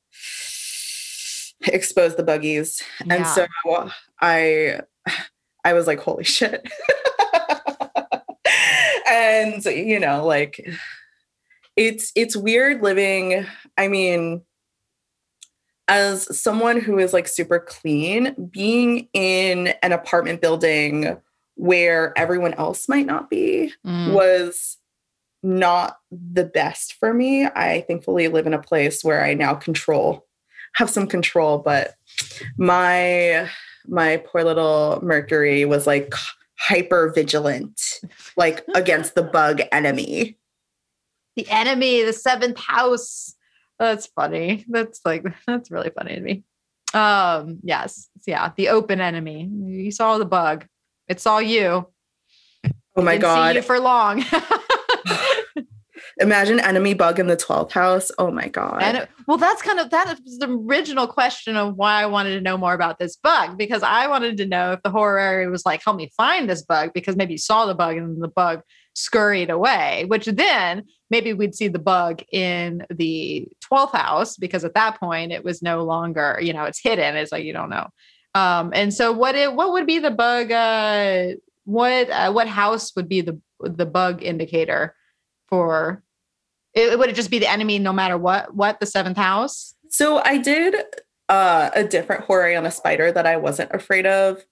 [1.63, 2.81] expose the buggies.
[3.05, 3.15] Yeah.
[3.15, 3.47] And so
[4.21, 4.81] I
[5.63, 6.67] I was like holy shit.
[9.07, 10.65] and you know like
[11.75, 13.45] it's it's weird living
[13.77, 14.41] i mean
[15.87, 21.17] as someone who is like super clean, being in an apartment building
[21.55, 24.13] where everyone else might not be mm.
[24.13, 24.77] was
[25.43, 27.45] not the best for me.
[27.45, 30.25] I thankfully live in a place where I now control,
[30.75, 31.95] have some control, but
[32.57, 33.49] my
[33.85, 36.13] my poor little Mercury was like
[36.57, 37.79] hyper vigilant,
[38.37, 40.37] like against the bug enemy.
[41.35, 43.35] The enemy, the seventh house.
[43.79, 44.65] That's funny.
[44.67, 46.43] That's like that's really funny to me.
[46.93, 49.49] Um, yes, yeah, the open enemy.
[49.65, 50.67] You saw the bug.
[51.07, 51.87] It saw you.
[52.95, 53.63] Oh my god!
[53.65, 54.23] for long.
[56.19, 58.11] Imagine enemy bug in the 12th house.
[58.19, 58.81] Oh my God.
[58.81, 62.35] And it, well, that's kind of that is the original question of why I wanted
[62.35, 65.65] to know more about this bug because I wanted to know if the horary was
[65.65, 68.61] like, help me find this bug because maybe you saw the bug and the bug
[68.93, 74.73] scurried away, which then maybe we'd see the bug in the 12th house because at
[74.73, 77.15] that point it was no longer, you know, it's hidden.
[77.15, 77.87] It's like you don't know.
[78.35, 81.33] Um, and so what it what would be the bug uh
[81.65, 84.95] what uh, what house would be the the bug indicator
[85.49, 86.03] for
[86.73, 89.75] it, would it just be the enemy no matter what what the seventh house?
[89.89, 90.75] So I did
[91.29, 94.43] uh a different horary on a spider that I wasn't afraid of.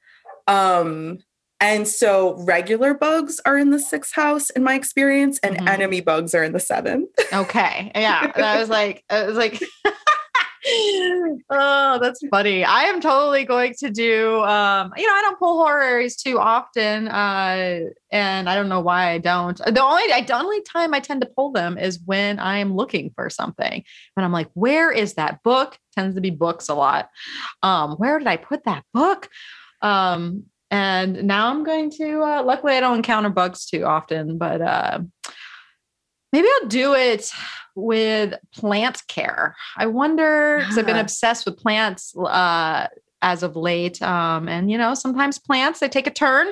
[0.48, 1.20] Um
[1.62, 5.68] And so regular bugs are in the sixth house in my experience, and mm-hmm.
[5.68, 7.10] enemy bugs are in the seventh.
[7.32, 7.92] okay.
[7.94, 8.32] Yeah.
[8.36, 9.62] I was like, I was like,
[11.50, 12.64] oh, that's funny.
[12.64, 17.08] I am totally going to do um, you know, I don't pull horaries too often.
[17.08, 17.82] Uh,
[18.12, 19.58] and I don't know why I don't.
[19.58, 23.12] The only I, the only time I tend to pull them is when I'm looking
[23.16, 23.84] for something.
[24.18, 25.78] And I'm like, where is that book?
[25.96, 27.10] Tends to be books a lot.
[27.64, 29.30] Um, where did I put that book?
[29.82, 34.62] Um, and now I'm going to uh, luckily I don't encounter bugs too often, but
[34.62, 35.00] uh
[36.34, 37.32] maybe I'll do it
[37.76, 39.56] with plant care.
[39.78, 40.78] I wonder because.
[40.78, 42.88] I've been obsessed with plants uh,
[43.22, 44.02] as of late.
[44.02, 46.48] Um, and you know, sometimes plants they take a turn.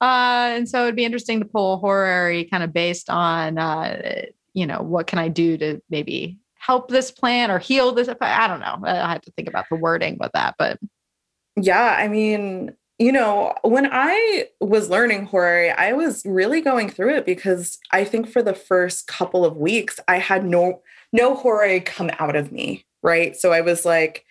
[0.00, 4.22] Uh, and so it'd be interesting to pull a horary kind of based on uh,
[4.54, 8.08] you know, what can I do to maybe help this plant or heal this?
[8.20, 8.80] I don't know.
[8.86, 10.78] I have to think about the wording with that, but
[11.56, 17.16] yeah, I mean, you know, when I was learning horary, I was really going through
[17.16, 20.82] it because I think for the first couple of weeks, I had no
[21.12, 23.34] no horary come out of me, right?
[23.34, 24.24] So I was like,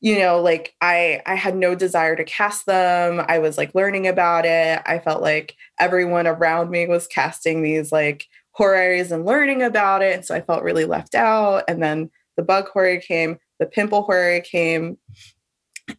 [0.00, 3.24] you know, like I I had no desire to cast them.
[3.28, 4.82] I was like learning about it.
[4.84, 10.16] I felt like everyone around me was casting these like horaries and learning about it,
[10.16, 11.62] and so I felt really left out.
[11.68, 14.98] And then the bug horary came, the pimple horary came,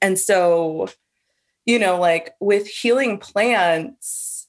[0.02, 0.90] and so
[1.68, 4.47] you know, like with healing plants,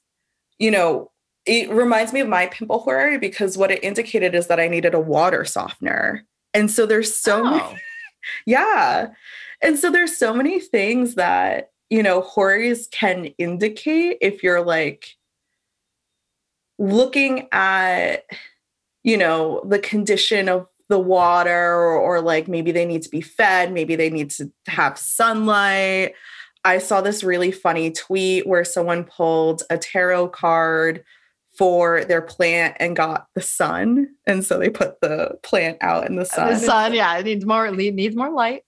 [0.57, 1.11] you know,
[1.45, 4.93] it reminds me of my pimple horary because what it indicated is that I needed
[4.93, 6.25] a water softener.
[6.53, 7.51] And so there's so oh.
[7.51, 7.81] many,
[8.45, 9.09] yeah.
[9.61, 15.17] And so there's so many things that, you know, horaries can indicate if you're like
[16.77, 18.25] looking at,
[19.03, 23.21] you know, the condition of the water or, or like maybe they need to be
[23.21, 26.13] fed, maybe they need to have sunlight
[26.65, 31.03] I saw this really funny tweet where someone pulled a tarot card
[31.57, 36.15] for their plant and got the sun, and so they put the plant out in
[36.15, 36.53] the sun.
[36.53, 37.67] The sun, yeah, it needs more.
[37.67, 38.63] It needs more light.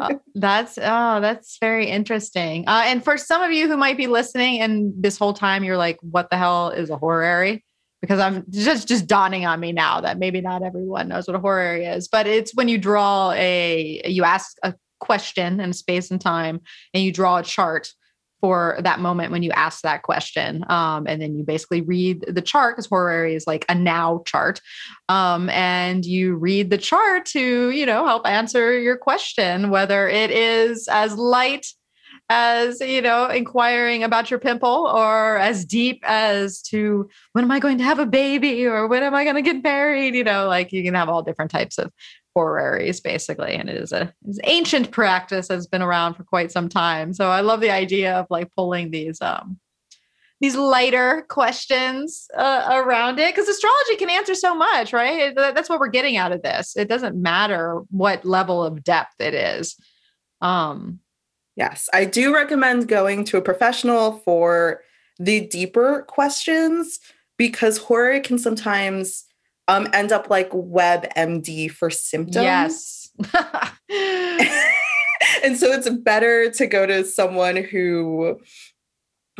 [0.00, 2.64] uh, that's oh, that's very interesting.
[2.68, 5.76] Uh, and for some of you who might be listening, and this whole time you're
[5.76, 7.64] like, "What the hell is a horary?"
[8.00, 11.40] Because I'm just just dawning on me now that maybe not everyone knows what a
[11.40, 16.20] horary is, but it's when you draw a you ask a question in space and
[16.20, 16.60] time
[16.94, 17.92] and you draw a chart
[18.40, 20.64] for that moment when you ask that question.
[20.68, 24.60] Um, and then you basically read the chart because horary is like a now chart.
[25.08, 30.30] Um, and you read the chart to, you know, help answer your question, whether it
[30.30, 31.66] is as light
[32.30, 37.58] as, you know, inquiring about your pimple or as deep as to when am I
[37.58, 40.14] going to have a baby or when am I going to get married?
[40.14, 41.90] You know, like you can have all different types of
[42.38, 44.12] horaries basically and it is a
[44.44, 47.12] ancient practice has been around for quite some time.
[47.12, 49.58] So i love the idea of like pulling these um
[50.40, 55.34] these lighter questions uh, around it because astrology can answer so much right?
[55.34, 56.76] That's what we're getting out of this.
[56.76, 59.76] It doesn't matter what level of depth it is.
[60.40, 61.00] Um
[61.56, 64.80] yes i do recommend going to a professional for
[65.18, 67.00] the deeper questions
[67.36, 69.24] because horary can sometimes
[69.68, 72.42] um, end up like WebMD for symptoms.
[72.42, 73.10] Yes.
[75.44, 78.40] and so it's better to go to someone who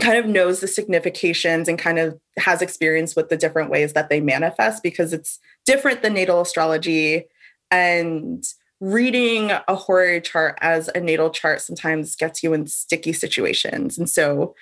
[0.00, 4.08] kind of knows the significations and kind of has experience with the different ways that
[4.08, 7.24] they manifest because it's different than natal astrology
[7.70, 8.44] and
[8.80, 14.08] reading a horary chart as a natal chart sometimes gets you in sticky situations and
[14.08, 14.54] so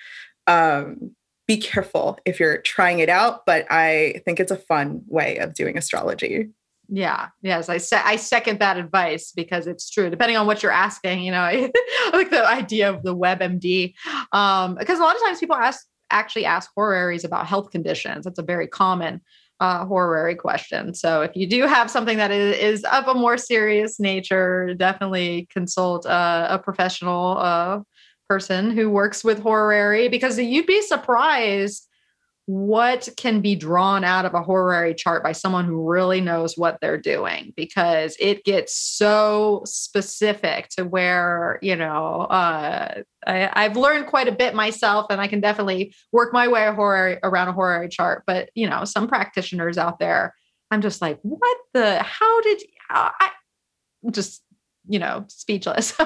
[0.47, 1.11] um,
[1.47, 5.53] be careful if you're trying it out, but I think it's a fun way of
[5.53, 6.49] doing astrology.
[6.89, 7.29] Yeah.
[7.41, 7.69] Yes.
[7.69, 10.09] I se- I second that advice because it's true.
[10.09, 11.71] Depending on what you're asking, you know, I
[12.13, 13.93] like the idea of the WebMD.
[14.31, 18.23] Um, because a lot of times people ask actually ask horaries about health conditions.
[18.23, 19.21] That's a very common
[19.59, 20.93] uh, horary question.
[20.93, 25.47] So if you do have something that is, is of a more serious nature, definitely
[25.51, 27.79] consult uh, a professional uh,
[28.29, 31.87] person who works with horary because you'd be surprised
[32.45, 36.77] what can be drawn out of a horary chart by someone who really knows what
[36.79, 44.07] they're doing because it gets so specific to where you know uh, I, have learned
[44.07, 47.89] quite a bit myself and i can definitely work my way horary, around a horary
[47.89, 50.33] chart but you know some practitioners out there
[50.71, 53.31] i'm just like what the how did uh, i
[54.11, 54.41] just
[54.87, 55.93] you know speechless.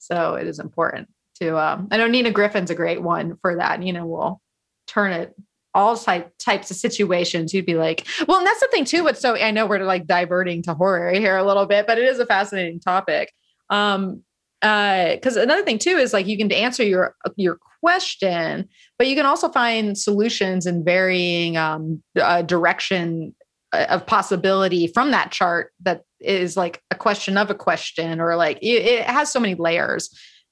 [0.00, 1.08] So it is important
[1.40, 3.82] to um, I know Nina Gryphon's a great one for that.
[3.82, 4.40] You know, we'll
[4.86, 5.34] turn it
[5.76, 7.52] all type, types of situations.
[7.52, 9.04] You'd be like, well, and that's the thing too.
[9.04, 12.04] But so I know we're like diverting to horary here a little bit, but it
[12.04, 13.30] is a fascinating topic.
[13.68, 14.22] Um,
[14.62, 18.68] uh, because another thing too is like you can answer your your question,
[18.98, 23.34] but you can also find solutions in varying um, uh, direction
[23.72, 28.34] uh, of possibility from that chart that is like a question of a question, or
[28.34, 30.08] like it, it has so many layers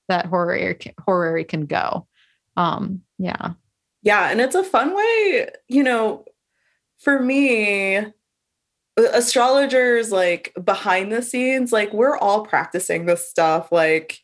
[0.09, 2.07] that horary horary can go.
[2.57, 3.52] Um, yeah,
[4.02, 6.24] yeah, and it's a fun way, you know,
[6.98, 8.07] for me
[8.96, 14.20] astrologers like behind the scenes like we're all practicing this stuff like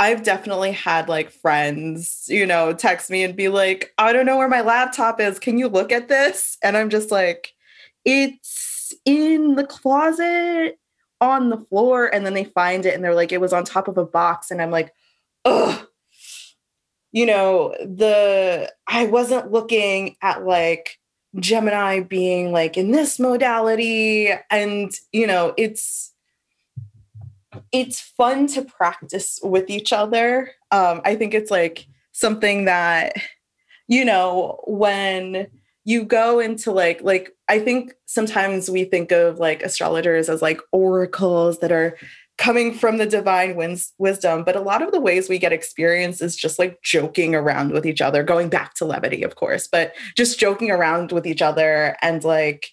[0.00, 4.38] I've definitely had like friends, you know, text me and be like, I don't know
[4.38, 5.38] where my laptop is.
[5.38, 6.56] Can you look at this?
[6.62, 7.52] And I'm just like,
[8.06, 10.78] it's in the closet
[11.20, 12.06] on the floor.
[12.06, 14.50] And then they find it and they're like, it was on top of a box.
[14.50, 14.90] And I'm like,
[15.44, 15.86] ugh.
[17.12, 20.98] You know, the I wasn't looking at like
[21.38, 24.30] Gemini being like in this modality.
[24.50, 26.12] And, you know, it's
[27.72, 30.52] it's fun to practice with each other.
[30.70, 33.14] Um, I think it's like something that,
[33.88, 35.48] you know, when
[35.84, 40.60] you go into like like I think sometimes we think of like astrologers as like
[40.72, 41.96] oracles that are
[42.40, 46.20] coming from the divine wins- wisdom but a lot of the ways we get experience
[46.20, 49.94] is just like joking around with each other going back to levity of course but
[50.16, 52.70] just joking around with each other and like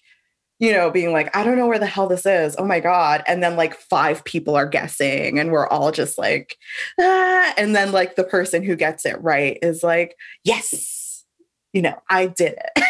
[0.60, 2.56] you know, being like, I don't know where the hell this is.
[2.58, 3.22] Oh my God.
[3.28, 6.56] And then like five people are guessing, and we're all just like,
[7.00, 7.54] ah.
[7.56, 11.24] And then like the person who gets it right is like, yes,
[11.72, 12.84] you know, I did it.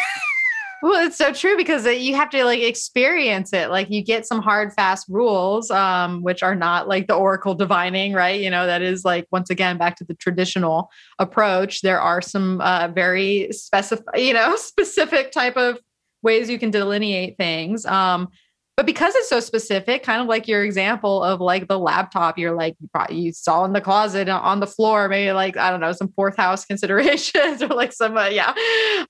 [0.81, 3.69] well, it's so true because you have to like experience it.
[3.69, 8.13] Like you get some hard, fast rules, um, which are not like the oracle divining,
[8.13, 8.39] right?
[8.39, 11.81] You know, that is like, once again, back to the traditional approach.
[11.81, 15.79] There are some uh, very specific, you know, specific type of
[16.21, 17.85] ways you can delineate things.
[17.85, 18.29] Um,
[18.77, 22.55] but because it's so specific, kind of like your example of like the laptop, you're
[22.55, 25.69] like you, probably, you saw in the closet uh, on the floor, maybe like I
[25.69, 28.53] don't know some fourth house considerations or like some uh, yeah.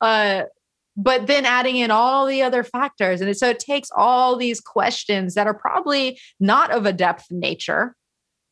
[0.02, 0.46] Uh,
[1.02, 5.34] but then adding in all the other factors, and so it takes all these questions
[5.36, 7.96] that are probably not of a depth nature,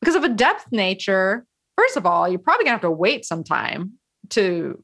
[0.01, 1.45] because of a depth nature.
[1.77, 3.93] First of all, you're probably gonna have to wait some time
[4.29, 4.81] to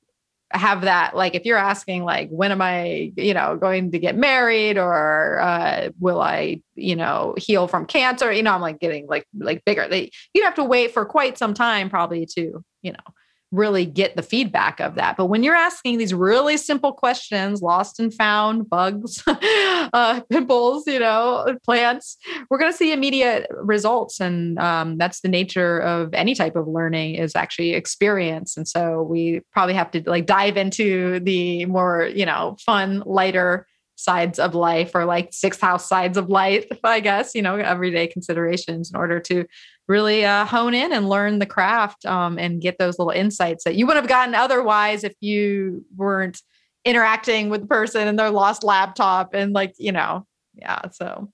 [0.52, 4.16] have that like if you're asking like when am i you know going to get
[4.16, 9.08] married or uh, will i you know heal from cancer you know i'm like getting
[9.08, 12.92] like like bigger they you'd have to wait for quite some time probably to you
[12.92, 13.14] know
[13.54, 15.16] really get the feedback of that.
[15.16, 21.00] But when you're asking these really simple questions, lost and found, bugs, uh, pimples, you
[21.00, 22.18] know, plants,
[22.50, 24.20] we're going to see immediate results.
[24.20, 28.58] And um, that's the nature of any type of learning is actually experience.
[28.58, 33.68] And so we probably have to like dive into the more, you know, fun, lighter
[33.96, 38.08] sides of life or like sixth house sides of life, I guess, you know, everyday
[38.08, 39.46] considerations in order to
[39.88, 43.76] really uh, hone in and learn the craft um, and get those little insights that
[43.76, 46.42] you wouldn't have gotten otherwise if you weren't
[46.86, 50.26] interacting with the person and their lost laptop and like you know
[50.56, 51.32] yeah so.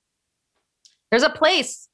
[1.12, 1.88] There's a place.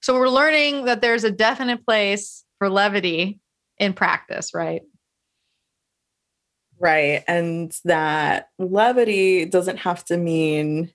[0.00, 3.40] So we're learning that there's a definite place for levity
[3.78, 4.82] in practice right?
[6.78, 10.92] Right and that levity doesn't have to mean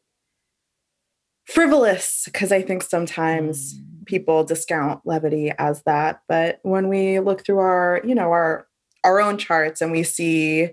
[1.49, 4.05] frivolous because i think sometimes mm.
[4.05, 8.67] people discount levity as that but when we look through our you know our
[9.03, 10.69] our own charts and we see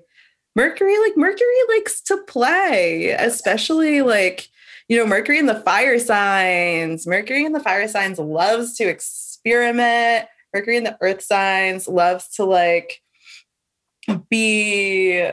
[0.54, 4.48] mercury like mercury likes to play especially like
[4.88, 10.26] you know mercury in the fire signs mercury in the fire signs loves to experiment
[10.52, 13.00] mercury in the earth signs loves to like
[14.28, 15.28] be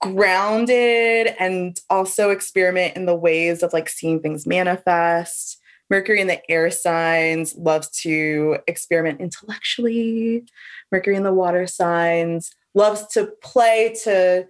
[0.00, 6.48] grounded and also experiment in the ways of like seeing things manifest Mercury in the
[6.48, 10.46] air signs loves to experiment intellectually.
[10.92, 14.46] Mercury in the water signs loves to play to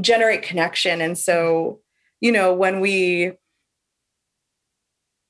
[0.00, 1.02] generate connection.
[1.02, 1.80] And so,
[2.22, 3.32] you know, when we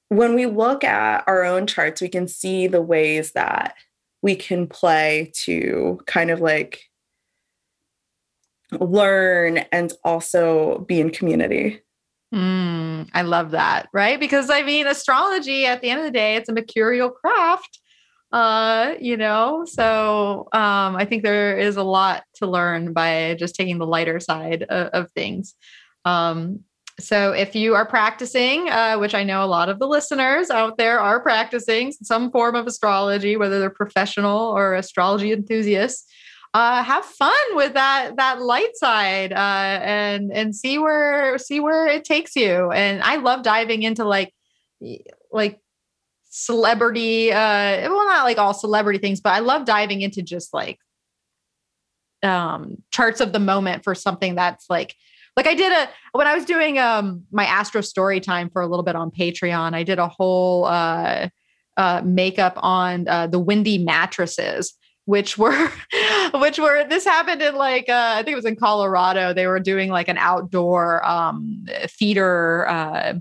[0.09, 3.75] when we look at our own charts, we can see the ways that
[4.23, 6.90] we can play to kind of like
[8.73, 11.81] learn and also be in community.
[12.35, 14.21] Mm, I love that, right?
[14.21, 17.81] Because I mean, astrology at the end of the day, it's a mercurial craft.
[18.33, 23.57] Uh, you know, so um, I think there is a lot to learn by just
[23.57, 25.57] taking the lighter side of, of things.
[26.05, 26.61] Um,
[27.01, 30.77] so if you are practicing, uh, which I know a lot of the listeners out
[30.77, 36.07] there are practicing some form of astrology, whether they're professional or astrology enthusiasts,
[36.53, 39.37] uh, have fun with that that light side uh,
[39.83, 42.71] and and see where see where it takes you.
[42.71, 44.35] And I love diving into like
[45.33, 45.61] like
[46.33, 50.79] celebrity uh well not like all celebrity things but i love diving into just like
[52.23, 54.95] um, charts of the moment for something that's like
[55.37, 58.67] like I did a when I was doing um my Astro story time for a
[58.67, 61.29] little bit on Patreon, I did a whole uh
[61.77, 64.75] uh makeup on uh the windy mattresses
[65.11, 65.73] which were
[66.35, 69.35] which were this happened in like uh, I think it was in Colorado.
[69.35, 73.15] They were doing like an outdoor um theater uh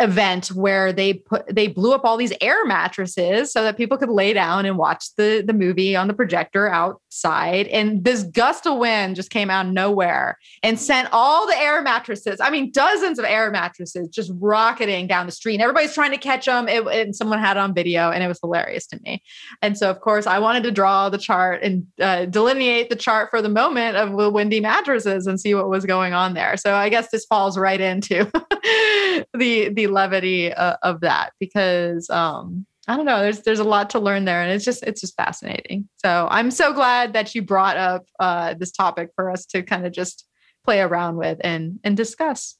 [0.00, 4.08] event where they put they blew up all these air mattresses so that people could
[4.08, 7.66] lay down and watch the the movie on the projector outside.
[7.66, 11.82] And this gust of wind just came out of nowhere and sent all the air
[11.82, 15.54] mattresses i mean dozens of air mattresses just rocketing down the street.
[15.54, 18.28] And everybody's trying to catch them it, and someone had it on video and it
[18.28, 19.20] was hilarious to me.
[19.62, 23.30] And so of course i wanted to draw the chart and uh, delineate the chart
[23.30, 26.56] for the moment of the windy mattresses and see what was going on there.
[26.56, 28.30] So i guess this falls right into
[29.34, 33.20] the the levity uh, of that because um I don't know.
[33.20, 35.88] There's there's a lot to learn there, and it's just it's just fascinating.
[35.96, 39.86] So I'm so glad that you brought up uh, this topic for us to kind
[39.86, 40.26] of just
[40.64, 42.56] play around with and and discuss.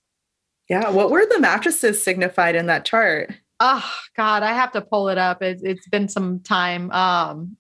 [0.69, 3.33] Yeah, what were the mattresses signified in that chart?
[3.59, 5.43] Oh God, I have to pull it up.
[5.43, 6.91] It, it's been some time.
[6.91, 7.57] Um,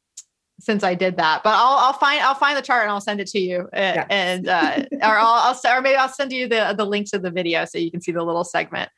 [0.60, 1.43] since I did that.
[1.43, 3.68] But I'll I'll find I'll find the chart and I'll send it to you.
[3.72, 4.06] And, yeah.
[4.10, 7.30] and uh, or I'll, I'll or maybe I'll send you the the link to the
[7.30, 8.90] video so you can see the little segment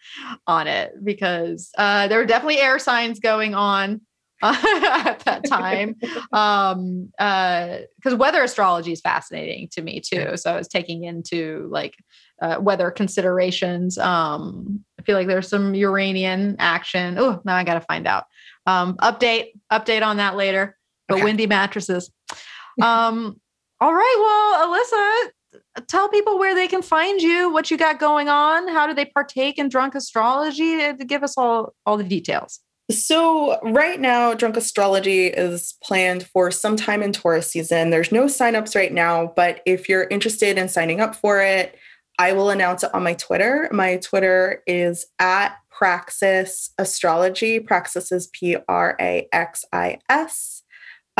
[0.47, 4.01] on it because uh, there were definitely air signs going on.
[4.43, 5.97] at that time
[6.32, 11.69] um uh because weather astrology is fascinating to me too so i was taking into
[11.70, 11.95] like
[12.41, 17.82] uh, weather considerations um i feel like there's some uranian action oh now i gotta
[17.82, 18.24] find out
[18.65, 20.74] um update update on that later
[21.11, 21.24] but okay.
[21.24, 22.11] windy mattresses.
[22.81, 23.39] Um,
[23.81, 24.16] all right.
[24.19, 25.28] Well,
[25.74, 28.95] Alyssa, tell people where they can find you, what you got going on, how do
[28.95, 30.93] they partake in drunk astrology?
[31.07, 32.61] Give us all all the details.
[32.91, 37.91] So, right now, Drunk Astrology is planned for sometime in Taurus season.
[37.91, 41.77] There's no signups right now, but if you're interested in signing up for it,
[42.19, 43.69] I will announce it on my Twitter.
[43.73, 47.61] My Twitter is at Praxis Astrology.
[47.61, 50.60] Praxis is P R A X I S.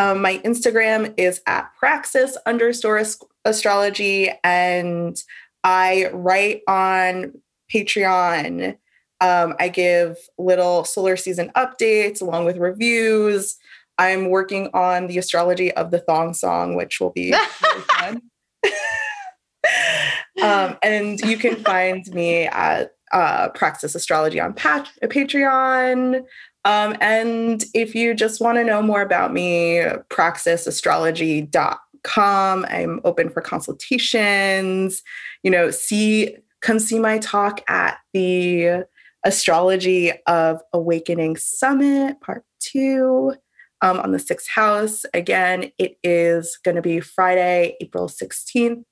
[0.01, 3.02] Um, my Instagram is at praxis underscore
[3.44, 5.22] astrology, and
[5.62, 7.35] I write on
[7.70, 8.78] Patreon.
[9.20, 13.59] Um, I give little solar season updates along with reviews.
[13.98, 18.22] I'm working on the astrology of the thong song, which will be really fun.
[20.43, 26.24] um, and you can find me at uh, Praxis Astrology on Pat- Patreon.
[26.64, 32.66] Um, and if you just want to know more about me, praxisastrology.com.
[32.68, 35.02] I'm open for consultations.
[35.42, 38.84] You know, see, come see my talk at the
[39.24, 43.34] Astrology of Awakening Summit, part two,
[43.82, 45.04] um, on the sixth house.
[45.14, 48.84] Again, it is going to be Friday, April 16th,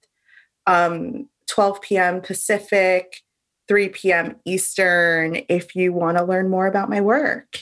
[0.66, 2.20] um, 12 p.m.
[2.20, 3.22] Pacific.
[3.68, 4.36] 3 p.m.
[4.44, 7.58] Eastern if you want to learn more about my work.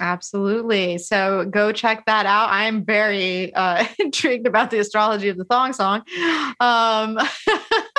[0.00, 0.98] Absolutely.
[0.98, 2.48] So go check that out.
[2.50, 6.02] I'm very uh, intrigued about the astrology of the thong song.
[6.60, 7.18] Um,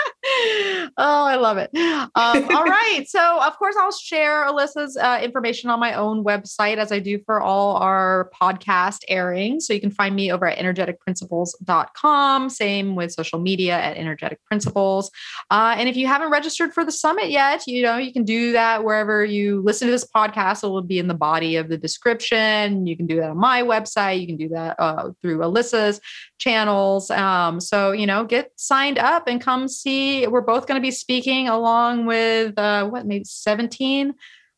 [0.98, 1.70] oh, I love it.
[1.76, 3.04] Um, all right.
[3.08, 7.20] So, of course, I'll share Alyssa's uh, information on my own website as I do
[7.26, 9.68] for all our podcast airings.
[9.68, 12.50] So, you can find me over at energeticprinciples.com.
[12.50, 15.12] Same with social media at Energetic Principles.
[15.52, 18.52] Uh, and if you haven't registered for the summit yet, you know, you can do
[18.54, 20.64] that wherever you listen to this podcast.
[20.64, 22.88] It will be in the body of the description.
[22.88, 24.22] You can do that on my website.
[24.22, 26.00] You can do that uh, through Alyssa's
[26.38, 27.10] channels.
[27.12, 30.25] Um, so, you know, get signed up and come see.
[30.32, 34.14] We're both going to be speaking along with uh, what, maybe 17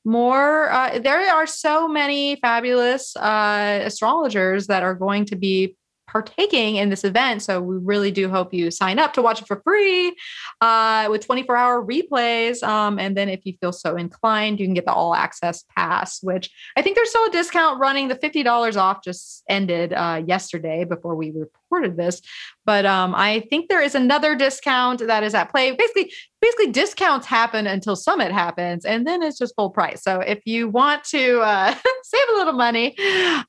[0.06, 0.72] more.
[0.72, 5.76] Uh, there are so many fabulous uh, astrologers that are going to be
[6.08, 7.42] partaking in this event.
[7.42, 10.16] So we really do hope you sign up to watch it for free
[10.62, 12.64] uh, with 24 hour replays.
[12.64, 16.24] Um, and then if you feel so inclined, you can get the all access pass,
[16.24, 18.08] which I think there's still a discount running.
[18.08, 21.52] The $50 off just ended uh, yesterday before we reported
[21.96, 22.22] this.
[22.66, 25.72] But um, I think there is another discount that is at play.
[25.72, 26.12] Basically,
[26.42, 30.70] basically discounts happen until summit happens and then it's just full price so if you
[30.70, 31.74] want to uh,
[32.04, 32.96] save a little money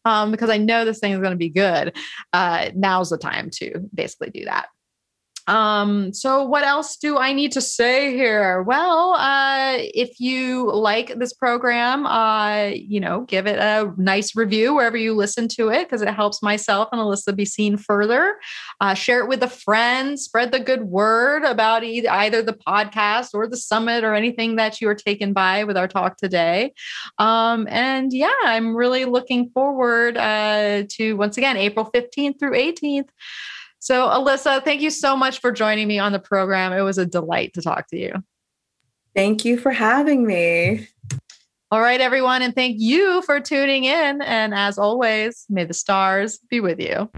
[0.04, 1.94] um, because i know this thing is going to be good
[2.32, 4.68] uh, now's the time to basically do that
[5.48, 8.62] um, so what else do I need to say here?
[8.62, 14.74] Well, uh, if you like this program, uh, you know, give it a nice review
[14.74, 18.36] wherever you listen to it because it helps myself and Alyssa be seen further.
[18.82, 23.30] Uh, share it with a friend, spread the good word about either, either the podcast
[23.32, 26.74] or the summit or anything that you are taken by with our talk today.
[27.16, 33.08] Um, and yeah, I'm really looking forward uh, to once again April 15th through 18th
[33.80, 36.72] So, Alyssa, thank you so much for joining me on the program.
[36.72, 38.12] It was a delight to talk to you.
[39.14, 40.88] Thank you for having me.
[41.70, 42.42] All right, everyone.
[42.42, 44.22] And thank you for tuning in.
[44.22, 47.10] And as always, may the stars be with you.